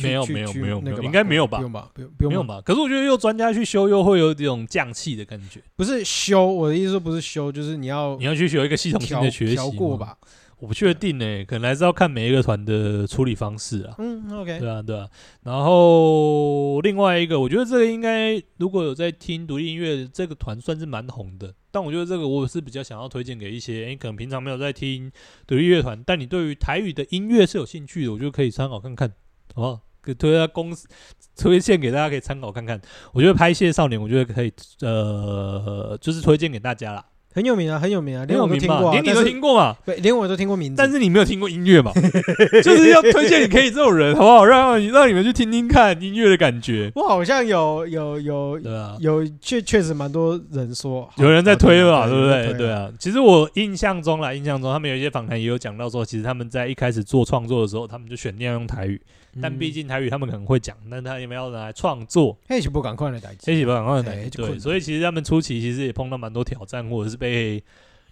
[0.00, 1.58] 没有没有没有没有，应该没有吧？
[1.58, 1.90] 不用吧？
[1.94, 2.60] 不用不用吧？
[2.64, 5.60] 可是我觉得又专家去修，又会有这种匠气的感觉。
[5.76, 10.16] 不是修，我的意思说不是修，就是你要你要去学一个系统性的学习过吧？
[10.60, 13.94] 我不确定诶，可能还是要看每一个团的处理方式啊。
[13.98, 15.08] 嗯，OK，对啊对啊。
[15.44, 21.54] 然后另外一个，我觉得这个应该如果有在听独立音乐，这个团算是蛮红的。
[21.70, 25.12] 但我觉得这个我是比较想要推荐给一些，诶，可能平常没有在听
[25.46, 29.08] 独立乐团，但你对于台语的音乐是有兴趣的，我觉得可以参考看看，
[29.54, 29.80] 好不好？
[30.08, 30.88] 可以推下公司
[31.36, 32.80] 推荐给大家，可以参考看看。
[33.12, 34.50] 我觉得拍戏少年，我觉得可以，
[34.80, 37.04] 呃，就是推荐给大家啦。
[37.30, 39.76] 很有名啊，很有名啊，连我都听过，连你都听过嘛？
[39.84, 41.92] 对，连我都听过名字，但是你没有听过音乐嘛？
[42.64, 44.44] 就是要推荐你可以这种人，好不好？
[44.46, 46.90] 让让你们去听听看音乐的感觉。
[46.96, 52.58] 我好像有有有，对啊，有确确实蛮多人说，有人在推了，对不对？
[52.58, 52.90] 对啊。
[52.98, 59.00] 其实我印象中啦，印象中他们有一些访谈也有讲到说，其实他们在一开始做创作的时候，他们就选定要用台语。
[59.40, 62.36] 但毕竟台语他们可能会讲，那他有没有来创作？
[62.48, 67.62] 黑起不赶快的台，黑起不赶快的台，对，所以其实他们初期其实也碰到蛮多挑战，或者是被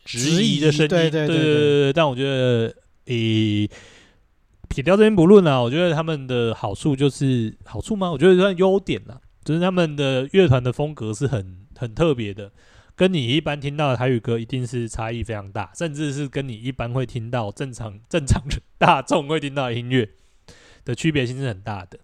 [0.05, 1.93] 质疑的声音，对对对对。
[1.93, 2.75] 但我觉得，
[3.07, 3.69] 诶，
[4.69, 8.11] 撇掉这边不论啊，我觉得他们的好处就是好处吗？
[8.11, 12.53] 我觉得算优点啦，就是他们的乐团的风格是很很特别的，
[12.95, 20.09] 跟你一般听到的台语歌一定是差异非常大，甚至是跟你一般会听到正常正常的大众会听到的音乐。
[20.87, 21.99] 的区别性是很大的，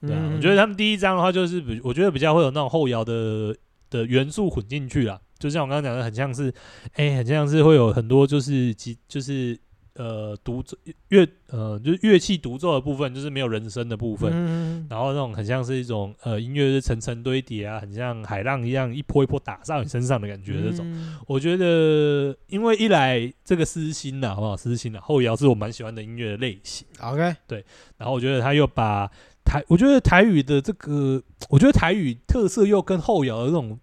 [0.00, 3.56] 对啊，我觉得他们第一张的话，就是比我觉得比较会有那种后摇的
[3.88, 6.52] 的元素混进去啦，就像我刚刚讲的，很像是，
[6.94, 9.56] 哎、欸，很像是会有很多就是即就是。
[9.94, 10.76] 呃，独奏
[11.10, 20.54] 乐呃，就是乐器独奏的部分，就是没有人声的部分，嗯、然后那种很像是一种呃，音乐是层层堆叠啊，很像海浪一样一波一波打上你身上的感觉。
[20.60, 24.56] 这种，嗯、我觉得，因为一来这个私心呐，好不好？
[24.56, 26.84] 私心呐，后摇是我蛮喜欢的音乐的类型。
[27.00, 27.64] OK，对。
[27.96, 29.08] 然后我觉得他又把
[29.44, 33.78] 台，我觉得台语的这个，我觉得台语特色又跟后摇的这种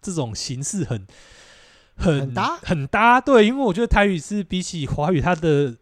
[0.00, 1.04] 这种形式很。
[1.96, 2.56] 很搭？
[2.62, 5.76] 很搭对因为我觉得台语是比起华语它的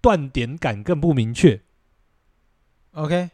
[0.00, 1.60] 断点感更不明确。
[2.92, 3.30] Ok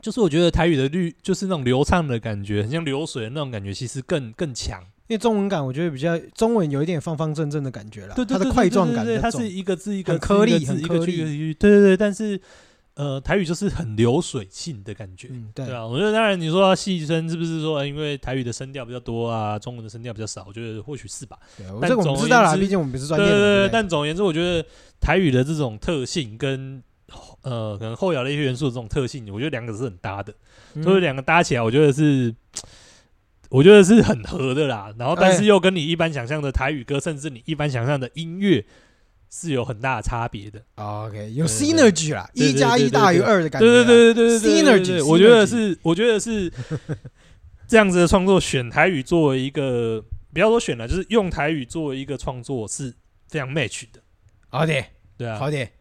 [0.00, 4.82] 就是我觉得台语的律就是那种流畅的感觉很像流水的那种感觉其实更更强。
[5.08, 10.58] 因为中文感我觉得比较中文有一点方方正正的感觉了对它的块状感对它是一个字一个颗粒。
[10.58, 12.40] 子一个对对对但是
[12.94, 15.86] 呃，台语就是很流水性的感觉，嗯、对，对啊。
[15.86, 20.44] 我觉得当然，你说要细声，是不是说因为台语的声调比较多啊，中文的声调比较少？
[20.46, 21.38] 我觉得或许是吧。
[21.56, 23.32] 对，但这个我们知道啦，毕竟我们不是专业的。
[23.32, 23.68] 对对对。
[23.68, 24.62] 对但总而言之，我觉得
[25.00, 26.82] 台语的这种特性跟
[27.40, 30.34] 呃，可能后摇的一些元素的这种特性，我觉得两个是很搭的。
[30.74, 32.34] 嗯、所以两个搭起来，我觉得是，
[33.48, 34.92] 我觉得是很合的啦。
[34.98, 38.64] 然后，但是又跟你一般想象的台语歌，甚至你一般想象的音乐。
[39.34, 40.62] 是有很大的差别的。
[40.74, 43.66] OK，有 synergy 啦，一加一大于二的感觉。
[43.66, 46.52] 对对对对对，synergy，我觉得是，我觉得是
[47.66, 50.04] 这样子的创作，选台语作为一个，
[50.34, 52.94] 不要说选了，就是用台语作为一个创作是
[53.28, 54.00] 非常 match 的。
[54.50, 54.84] 好点，
[55.16, 55.72] 对啊，好点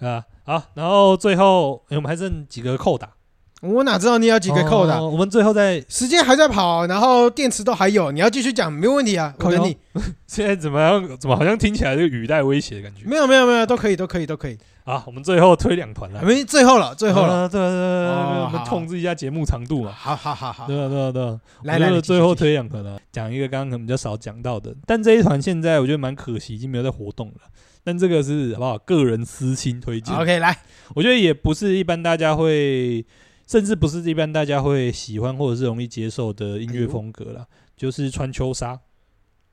[0.00, 3.15] 啊，好，然后最后我们还剩几个扣打。
[3.62, 5.02] 我哪知道你要几个扣的？
[5.02, 9.76] 我们最后在时间还在跑，然后电池都还有，你要继续讲没有问题啊，我等你。
[10.28, 11.16] 现在怎么样？
[11.18, 13.02] 怎么好像听起来这个语带威胁的感觉？
[13.06, 14.58] 没有没有没有，都可以都可以都可以。
[14.84, 19.90] 啊，我们最后推两团了，没最后了，最后了，对对对，我们控制一下节目长度嘛。
[19.90, 27.40] 好好好好，对对对，来来，最后推两团了，讲一个刚刚可能比较少讲到的，但这一团现在我觉得蛮可惜，已经没有在活动了。
[27.82, 28.78] 但这个是好不好？
[28.78, 30.14] 个人私心推荐。
[30.14, 30.56] OK，来，
[30.94, 33.04] 我觉得也不是一般大家会。
[33.46, 38.80] 甚至不是一般大家会喜欢或者是容易接受的音乐风格啦，哎、就是穿秋沙。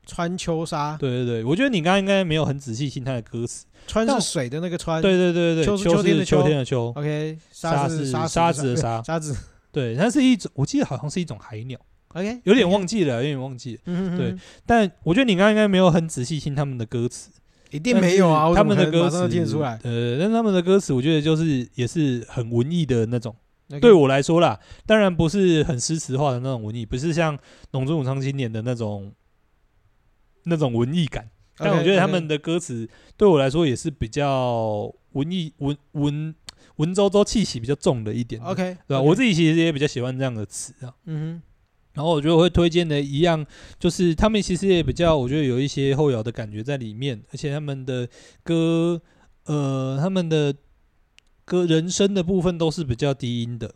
[0.06, 3.64] 穿秋沙，对对对，我觉得你刚刚应该没有很仔细听他的歌词。
[3.86, 6.92] 穿是水的那个穿，对对对对，秋是秋天的秋，秋天的秋。
[6.94, 9.34] OK，沙是沙子的沙， 沙子。
[9.72, 11.80] 对，它是一种，我记得好像是一种海鸟。
[12.08, 13.80] OK，有点忘记了，有点忘记了。
[13.86, 14.36] 嗯对，
[14.66, 17.30] 但我觉得你刚刚应该没有很仔细听他们的歌词，
[17.70, 19.80] 一定没有啊，他们的歌词听出来。
[19.84, 23.34] 呃，但他们的歌词，我觉得就是也是很文艺的那种。
[23.80, 27.36] 对我来说啦，当然不是很诗词化的那种文艺，不是像
[27.72, 29.12] 农村武昌青年的那种
[30.44, 31.30] 那种文艺感。
[31.56, 36.34] 但我觉得他们的歌词对我来说也是比较文艺文文
[36.76, 38.42] 文绉绉气息比较重的一点。
[38.42, 39.00] OK，对吧？
[39.00, 40.94] 我自己其实也比较喜欢这样的词啊。
[41.06, 41.42] 嗯哼。
[41.94, 43.46] 然后我觉得我会推荐的一样，
[43.78, 48.08] 就是他们其实也比较，我觉得有一些后摇的感觉在里面，而且他们的
[48.42, 49.00] 歌，
[49.46, 50.54] 呃，他们的。
[51.44, 53.74] 歌人声的部分都是比较低音的，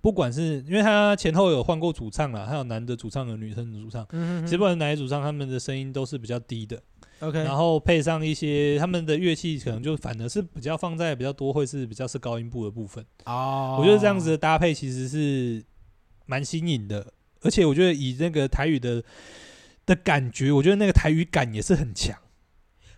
[0.00, 6.80] 不管是因为他前后有换过主唱啦，还有男的主唱和女生的主唱，嗯哼哼，其实不管哪一主唱，他们的声音都是比较低的。
[7.20, 13.04] OK，然后配上一些他们的乐器，可能就反而是比较放在比较多会是比较是高音部的部分。
[13.26, 15.62] 哦，我觉得这样子的搭配其实是
[16.26, 17.12] 蛮新颖的，
[17.42, 19.02] 而且我觉得以那个台语的
[19.86, 22.18] 的感觉，我觉得那个台语感也是很强。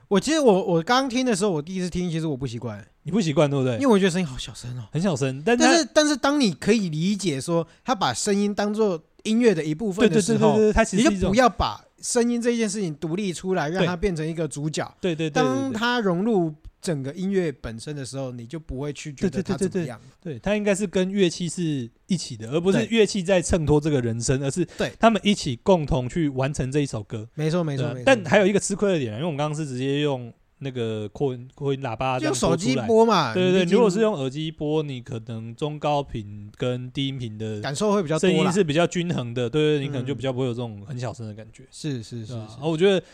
[0.08, 2.84] 我其实我我刚听的时候，我第一次听，其实我不习惯。
[3.02, 3.74] 你不习惯对不对？
[3.74, 5.42] 因为我觉得声音好小声哦，很小声。
[5.44, 10.58] 但但是但是，当你可以理解说他把声音当做音乐的一部分的时候，
[10.92, 14.90] 你就不要把声音这件事情独立出来，让它变成一个主角。
[15.00, 16.54] 对对对，当它融入
[16.84, 19.98] 整个音乐本身的时候，你就不会去觉得它怎么样。
[20.22, 27.26] 对，它应该是跟乐器是一起的，而不是乐器在衬托这个人声，而是对他们一起共同去完成这一首歌。
[27.34, 30.30] 没错没错，但还有一个吃亏的点，因为我们刚刚是直接用。
[30.58, 33.34] 那个扩音扩音喇叭用手机播嘛？
[33.34, 39.50] 对对对，如果是用耳机播，你可能中高频跟低音频的感受会比较，声音是比较均衡的。
[39.50, 41.64] 对对，你可能就比较不会有这种很小声的感觉。
[41.70, 43.04] 是是是，然后我觉得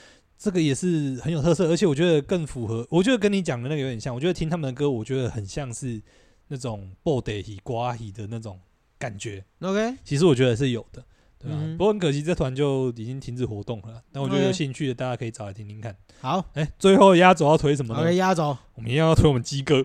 [0.43, 2.86] 这个也是很有特色，而且我觉得更符合。
[2.88, 4.14] 我觉得跟你讲的那个有点像。
[4.14, 6.01] 我觉得听他们的歌，我觉得很像是
[6.49, 8.59] 那种布袋戏、歌仔戏的那种
[8.99, 9.45] 感觉。
[9.61, 11.05] OK，其实我觉得是有的。
[11.38, 14.01] 对啊，不过很可惜，这团就已经停止活动了。
[14.11, 15.95] 但我觉得有兴趣的，大家可以找来听听看。
[16.22, 18.14] 好，哎，最后压轴要推什么呢？
[18.14, 19.84] 压轴，我们一样要推我们鸡哥。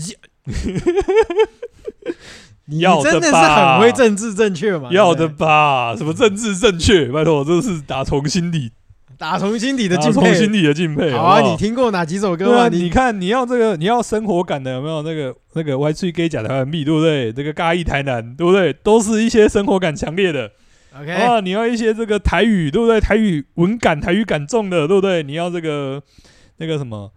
[2.66, 4.92] 你要真的是很会政治正确嘛？
[4.94, 5.96] 要的吧？
[5.98, 7.12] 什么政治正确？
[7.12, 8.72] 拜托，这是打从心底。
[9.18, 11.12] 打从心底的敬佩，打从心底的敬佩。
[11.12, 12.68] 好啊，你听过哪几首歌啊？
[12.68, 17.32] 你看，你要这个，你要生活感的，有没有那个那个 Y C G 假台湾 B，对不对？
[17.32, 18.74] 这个嘉义台南，对不对？
[18.74, 20.52] 都是一些生活感强烈的。
[21.00, 23.00] OK 啊，你要一些这个台语，对不对？
[23.00, 25.24] 台语文感、台语感重的，对不对？
[25.24, 26.02] 你要这个
[26.58, 27.12] 那个什么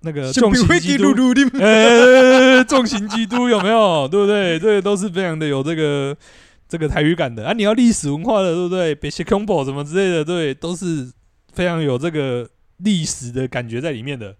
[0.00, 1.14] 那个重型基督，
[1.60, 4.08] 呃， 重型基督有没有？
[4.08, 4.58] 对不对？
[4.58, 6.16] 这个都是非常的有这个
[6.68, 7.52] 这个台语感的啊。
[7.52, 8.94] 你要历史文化的，对不对？
[8.94, 11.10] 别些 combo 什么之类的，对，都是。
[11.52, 12.46] 非常有这个
[12.80, 14.36] 历史的感觉在里面的，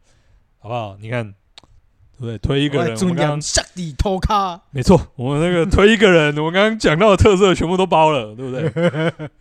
[0.59, 0.99] 好不好？
[1.01, 2.37] 你看，对不对？
[2.37, 8.69] 推一个人，我们下地偷卡，没错，我们那个推一个人，我们刚刚讲到的特色全部都包了，对不对？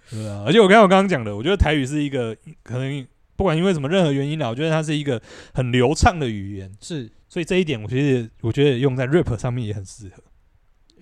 [0.10, 0.44] 对啊。
[0.46, 2.34] 而且我刚刚我刚刚讲的，我觉得台语是一个
[2.64, 3.06] 可能
[3.36, 5.22] 不管因为什么任何原因啦，我觉得它是一个
[5.54, 7.12] 很流畅的语言，是。
[7.28, 10.24] 所以这一点，我觉得我觉得用在 rap 上面也很适合。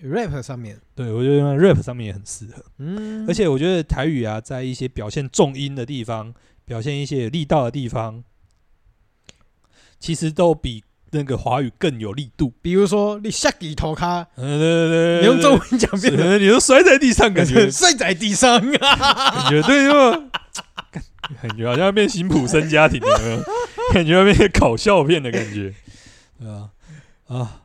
[0.02, 2.64] Rap 上面，对，我觉得用在 rap 上面也很适合。
[2.78, 3.26] 嗯。
[3.28, 6.34] 而且我觉得台语啊，在一些表现重音的地方。
[6.66, 8.24] 表现一些力道的地方，
[10.00, 12.54] 其实都比那个华语更有力度。
[12.62, 20.30] 比如说，你下底头卡，嗯，对对对，你用中文讲变成，你都 摔在地上，感觉摔在地上，感觉对吗？
[21.42, 23.42] 感觉好像要变辛普森家庭有没有？
[23.92, 25.74] 感觉要变搞笑片的感觉，
[26.38, 26.70] 对啊，
[27.26, 27.63] 啊，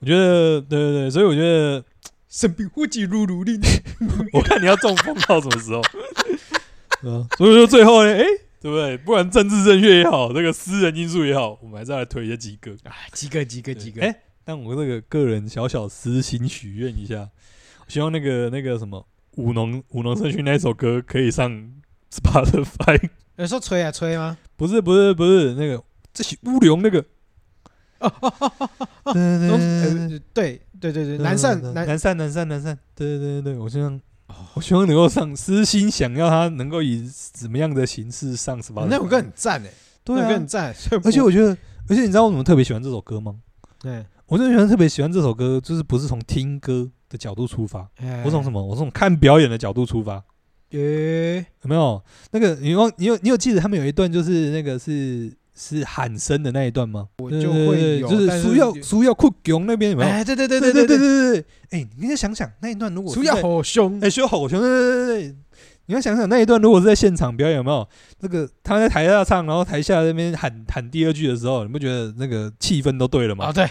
[0.00, 1.84] 我觉得，对对对，所以我觉得
[2.28, 3.60] 生病呼吸如如令，
[4.32, 5.82] 我看你要中风到什么时候？
[7.02, 8.26] 嗯，所以说最后呢，哎、欸，
[8.60, 8.96] 对不对？
[8.98, 14.02] 不管政治正确也好，这个私人因素也好，我们还是来推一下几个啊，几个几个几个。
[14.02, 17.28] 哎、欸，但我这个个人小小私心许愿一下，
[17.88, 21.50] 希望那个那个什么舞农舞农社区那首歌可以上
[22.10, 23.10] Spotify。
[23.36, 24.36] 有说吹啊吹吗？
[24.56, 25.82] 不是不是不是那个，
[26.12, 27.04] 这些乌龙那个。
[28.00, 28.68] 哦哦哦哦
[29.04, 29.12] 哦，
[30.34, 34.00] 对对对对，南山南南善南善南善，对对对对，我希望，
[34.54, 38.86] 我希望能够上，私心想要他能够以怎么样的形式上什么？
[38.90, 39.72] 那首歌很赞诶，
[40.04, 40.74] 对啊，很赞。
[41.04, 41.56] 而且我觉得，
[41.88, 43.36] 而且你知道我怎么特别喜欢这首歌吗？
[43.80, 47.88] 对，我真的喜欢特别喜欢这首歌，就是不是从听歌的角度出发，
[48.24, 48.62] 我从什么？
[48.62, 50.22] 我从看表演的角度出发。
[50.70, 52.56] 耶，有没有那个？
[52.56, 52.90] 你忘？
[52.96, 55.32] 你有你有记得他们有一段就是那个是。
[55.56, 57.08] 是喊声的那一段吗？
[57.18, 60.08] 我就会有，就是苏耀苏耀酷熊那边有没有？
[60.08, 61.44] 哎，对对对对对对对对！
[61.70, 65.36] 哎，你要想想那一段，如果苏耀好凶，哎，苏耀好凶，对对对对！
[65.86, 67.88] 你要想想那一段，如果是在现场表演，有没有？
[68.20, 73.46] 那个他在台下唱，然后台下那边喊喊第二句的时候，你不觉得那个气氛都对了吗？
[73.46, 73.66] 啊，对，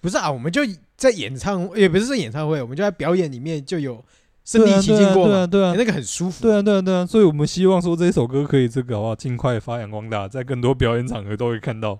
[0.00, 0.62] 不是啊，我们就
[0.96, 4.04] 在演唱，也不是在演唱会，我们就在表演里面就有。
[4.50, 11.96] 身临其境过，对啊，对啊，那个很舒服，对啊，对啊，对啊，所以我们希望说这首歌可以这个好不好，尽快发扬光大，在更多表演场合都会看到。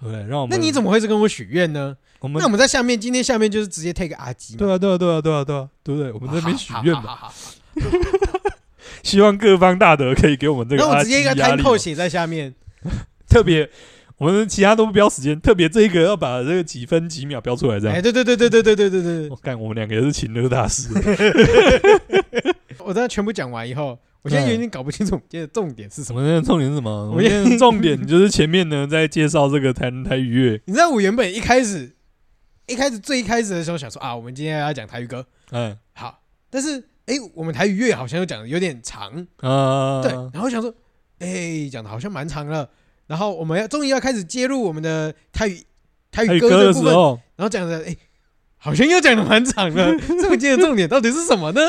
[0.00, 0.56] 对，让我们。
[0.56, 1.96] 那你怎么会是跟我许愿呢？
[2.20, 4.58] 我们那我们在下面，今天下面就是直接 take 阿基嘛。
[4.58, 6.12] 对啊，对啊，对啊，对啊，对啊，对不对？
[6.12, 7.18] 我们这边许愿嘛。
[9.02, 10.82] 希望各方大德可以给我们这个。
[10.84, 12.54] 那我直接一个 code 写在下面，
[13.28, 13.68] 特别。
[14.18, 17.96] 我们其他都不标时间，特别这一个要把这个几分几秒标出来，这样。
[17.96, 19.28] 哎，对对对对对对对对对。
[19.28, 20.88] 我看我们两个也是情乐大师。
[22.80, 26.20] 我等下全部讲完以后，我现在有点搞不清楚，今天的重点是什么？
[26.20, 27.10] 我们现在重点是什么？
[27.10, 30.60] 我们现在重点就是前面呢，在介绍这个台台语乐。
[30.64, 31.94] 你知道我原本一开始，
[32.68, 36.20] 一开始最一开始的时候想说啊，我们今天要讲台语歌，嗯，好。
[36.48, 40.12] 但是哎，我们台语乐好像又讲的有点长啊，对。
[40.32, 40.72] 然后想说，
[41.18, 42.70] 哎，讲的好像蛮长了。
[43.06, 45.62] 然后我们要终于要开始接入我们的台语
[46.10, 46.92] 台语歌的部分，
[47.36, 47.96] 然后讲的哎，
[48.56, 49.96] 好像又讲的蛮长的。
[50.06, 51.60] 这么今天的重点到底是什么呢？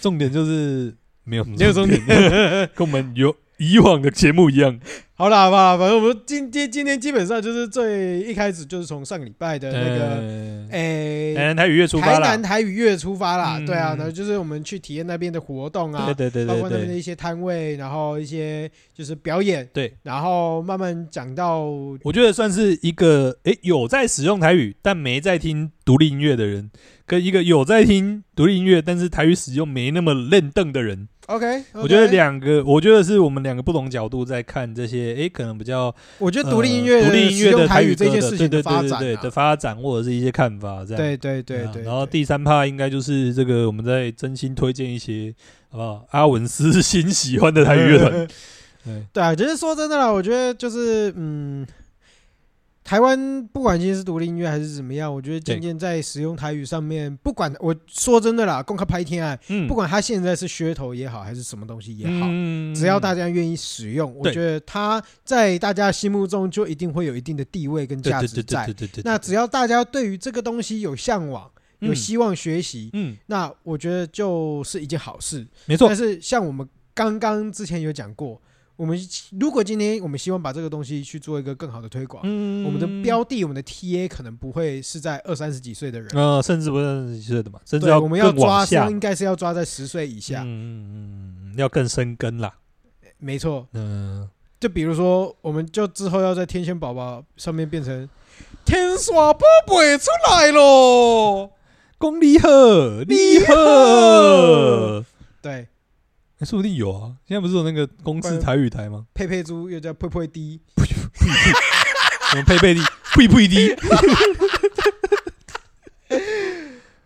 [0.00, 2.00] 重点就是没有没有重点，
[2.74, 3.34] 跟我们有。
[3.60, 4.80] 以往的节目一样，
[5.12, 21.66] 好啦，好吧，反正我们今天今天基本上就是最一开始就是从上个礼拜的那个，诶，台南台语月出发台南台语月出发啦，对啊，然后就是我们去体验那边的活动啊，对对对，包括那边的一些摊位，然后一些就是表演，对，然后慢慢讲到，
[22.02, 26.70] 我觉得算是一个诶有在使用台语但没在听独立音乐的人，
[27.10, 31.08] 跟一个有在听独立音乐但是台语使用没那么认邓的人。
[31.26, 40.96] OK，, okay 我觉得两个，我觉得是我们两个不同角度在看这些，诶，可能比较，我觉得独立音乐、独立音乐的台语这件事情的发展、啊、对的发展，或者是一些看法，这样。
[41.02, 41.82] 对对对对。
[41.82, 45.34] 然后第三趴应该就是这个，我们在真心推荐一些，
[45.70, 46.06] 好不好？
[46.10, 48.12] 阿文私心喜欢的台语乐团。
[48.12, 48.28] 对
[49.12, 51.66] 对啊，其实说真的啦，我觉得就是嗯。
[52.90, 59.38] 台湾不管今天是独立音乐还是怎么样，我觉得渐渐在使用台语上面，不管我说真的啦，公开拍天啊，
[59.68, 62.26] 不管它现在是噱头也好，还是什么东西也好，
[62.74, 68.68] 只要大家愿意使用，我觉得它在大家心目中就一定会有一定的地位跟价值在。
[69.04, 75.46] 那只要大家对于这个东西有向往，有希望学习，嗯，那我觉得就是一件好事。
[75.66, 75.86] 没错。
[75.86, 78.42] 但是像我们刚刚之前有讲过。
[78.80, 78.98] 我们
[79.38, 92.54] 如果今天我们希望把这个东西去做一个更好的推广，嗯，我们的标的，我们的 TA 可能不会是在二三十几岁的人，呃，甚至不是二十几岁的嘛，甚至要我们要抓，应该是要抓在十岁以下，嗯嗯，要更深根啦，
[93.18, 94.26] 没错，嗯，
[94.58, 98.08] 就比如说，我们就之后要在天线宝宝上面变成
[98.64, 101.50] 天刷宝贝出来喽，
[101.98, 102.48] 公你好，
[103.06, 105.04] 你好，
[105.42, 105.68] 对。
[106.46, 107.12] 说不定有啊！
[107.28, 109.04] 现在不是有那个公司台语台吗？
[109.12, 110.58] 佩佩猪又叫佩佩滴，
[112.30, 112.80] 什么佩佩滴？
[113.14, 113.76] 佩佩滴。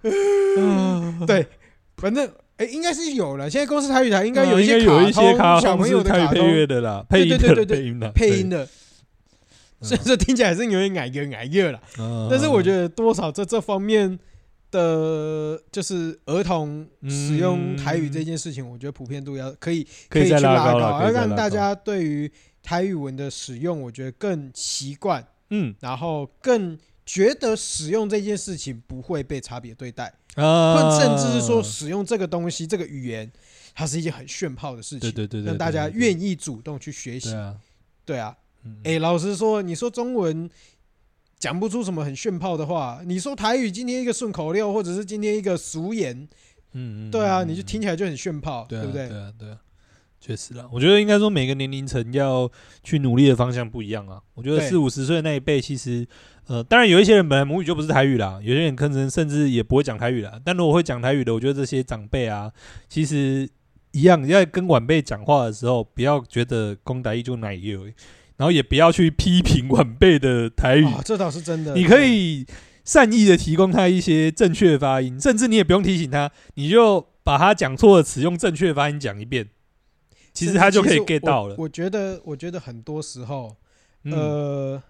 [1.27, 1.47] 对，
[1.97, 3.51] 反正哎，应该是有了。
[3.51, 8.69] 现在公司台语台应该有一些有一些卡小朋友的配乐的啦，配音的配音的配音的。
[9.81, 11.81] 所以说听起来是有点矮个矮个了，
[12.31, 14.19] 但是我觉得多少在这方面。
[14.75, 33.31] 的就是儿童使用台语这件事情，我觉得普遍度要可以可以去拉高，要让大家对于台语文的使用，我觉得更习惯，嗯，然后更觉得使用这件事情不会被差别对待，啊，甚至是说使用这个东西这个语言，
[33.75, 37.33] 它是一件很炫炮的事情，对对对，让大家愿意主动去学习，
[38.05, 38.37] 对啊，
[38.83, 40.51] 哎，老实说，你说中文。
[41.45, 43.03] 讲不出什么很炫炮的话。
[43.05, 46.27] 你说台语今天一个顺口溜，或者是今天一个俗言，
[46.73, 49.11] 嗯，对啊，你就听起来就很炫炮，对不对？
[49.11, 49.59] 对啊，对啊，
[50.19, 52.51] 确实啦，我觉得应该说每个年龄层要
[52.83, 54.19] 去努力的方向不一样啊。
[54.33, 56.07] 我觉得四五十岁的那一辈，其实
[56.47, 60.41] 呃，当然有一些人本来母语就不是台语啦，有些人可能甚至也不会讲台语啦。
[60.43, 62.51] 但如果会讲台语的，我觉得这些长辈啊，
[62.89, 63.47] 其实
[63.93, 67.83] 一样要跟晚辈讲话的时候，不要觉得讲台语就奶油，
[68.37, 70.85] 然后也不要去批评晚辈的台语。
[70.85, 71.75] 哦，这倒是真的。
[71.75, 72.47] 你可以
[72.85, 79.49] 善意的提供他一些正确的发音，甚至你也不用提醒他，你就把他讲错的词用正确的发音讲一遍。
[80.33, 81.55] 其实他就可以 get 到了。
[81.57, 83.57] 我觉得，我觉得很多时候，
[84.03, 84.83] 呃，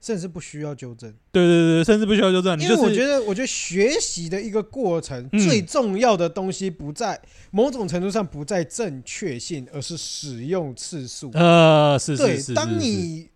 [0.00, 1.12] 甚至不需要纠正。
[1.30, 2.58] 对对对，甚至不需要纠正。
[2.58, 7.20] 因为我觉得，我觉得学习的一个过程最重要的东西不在
[7.50, 11.30] 某种程度上不在正确性，而是使用次数。
[11.34, 12.54] 呃，是是是。
[12.54, 13.28] 对，当你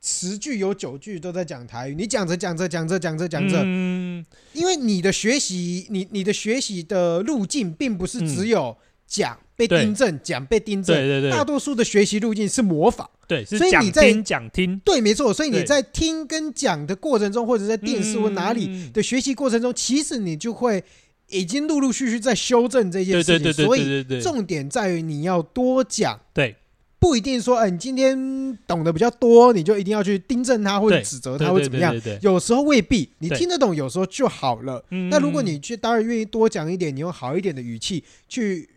[0.00, 3.64] 十句有九句都在讲台语，你讲着讲着讲着讲着讲着，
[4.52, 9.38] 因为你的学习，你你的学习的路径并不是只有讲。
[9.56, 20.82] 被订正，讲被订正，对对对，大多数的学习路径是模仿，对，所以你在讲听，对，没错，所以你在听跟讲的过程中，或者在电视或哪里的学习过程中，其实你就会
[21.28, 26.56] 已经陆陆续续在修正这件事情，所以重点在于你要多讲，对，
[26.98, 34.84] 不一定说，哎，你今天懂得比较多，你就一定要去订正他或者指责他或怎么样，有时候未必，你听得懂，有时候就好了。
[35.10, 38.68] 那如果你去，当然愿意多讲一点，你用好一点的语气去。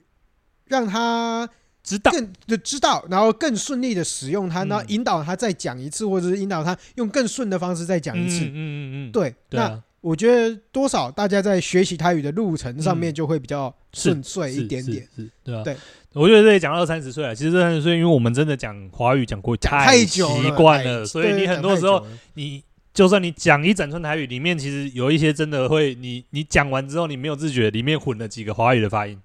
[0.68, 1.50] 让他
[1.84, 8.46] 知道，更就知道，然后更顺利的使用它，然后引导他再讲一次，或者是引导他用更顺的方式再讲一次。
[8.46, 9.34] 嗯嗯嗯，对。
[9.52, 15.08] 那我觉得多少大家在学习台语的路程上面就会比较顺遂一点点。
[15.16, 15.64] 是，对啊。
[15.64, 15.76] 对，
[16.14, 22.06] 我觉得这里讲到二三十岁了，其实二三十岁，因为我们真的讲华语讲过太久习惯了，所以你很多时候，
[22.36, 22.64] 你
[22.94, 29.20] 就算你讲一整串台语，里面其实有一些真的会，你你讲完之后，你没有自觉，里面混了几个华语的发音。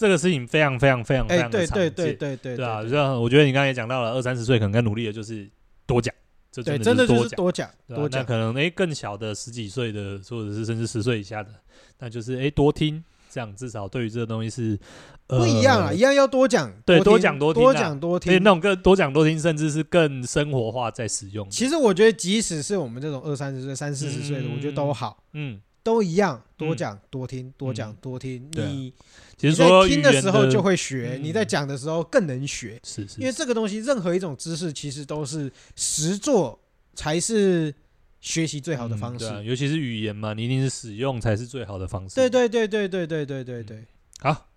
[0.00, 2.82] 这个事情非常非常非常非常的常见，对对对对对啊！
[2.82, 5.46] 这我觉得你刚才也讲到了，二三十岁可能更努力的就是
[5.84, 6.14] 多讲，
[6.50, 8.22] 这真的就是多讲，多讲。
[8.22, 11.50] 那可能哎更小的十几岁的，或者是甚至十岁以下的，
[11.98, 14.78] 那就是哎多听，这样至少对于这个东西是
[15.26, 21.46] 不一样啊，一样要多讲，对，多讲多听，多讲多听，那种更多讲多听，甚至是更生活化在使用。
[21.50, 25.60] 其实我觉得，即使是我们这种二三十岁、三四十岁的，我觉得都好，嗯。
[25.82, 28.48] 都一样，多讲多听，多讲多听。
[28.52, 28.92] 你
[29.40, 32.80] 你在听的时候就会学，你在讲的时候更能学。
[32.84, 36.60] 是是，因为这个东西，任何一种知识其实都是实做
[36.94, 37.74] 才是
[38.20, 39.24] 学习最好的方式。
[39.44, 42.14] 尤其是语言嘛，你一定是使用才是最好的方式。
[42.14, 43.84] 对对对对对对对对对。
[44.18, 44.48] 好，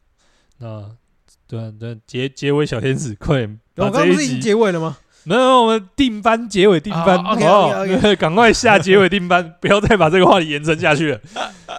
[0.58, 0.96] 那
[1.48, 3.60] 对对结结尾小天使，快点！
[3.78, 4.98] 我刚刚不是已经结尾了吗？
[5.26, 11.20] 没有，我们定班结尾定番，OK OK， 赶快下结尾定班，不要再把这个话题延伸下去了。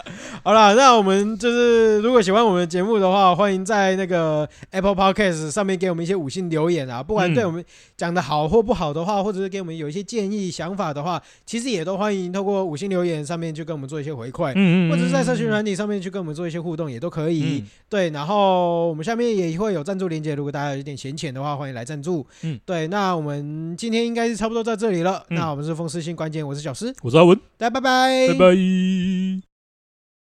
[0.43, 7.01] 好了，那我们就是如果喜欢我们的节目的话，欢迎在那个 Apple Podcast 上面给我们一些五星留言啊。
[7.01, 7.63] 不管对我们
[7.97, 17.63] 讲的好或不好的话，或者是给我们有一些建议想法的话，其实也都欢迎透过五星留言上面去跟我们做一些回馈，嗯，或者是在社群软体上面去跟我们做一些互动，也都可以。
[17.89, 22.25] 对，然后我们下面也会有赞助连接，如果大家有点闲钱的话，欢迎来赞助。
[22.41, 25.23] 嗯，对，那我们今天应该是差不多在这里了。
[25.29, 29.54] 那我们是风湿性关键，我是小诗，我是阿文，大家拜拜，拜拜。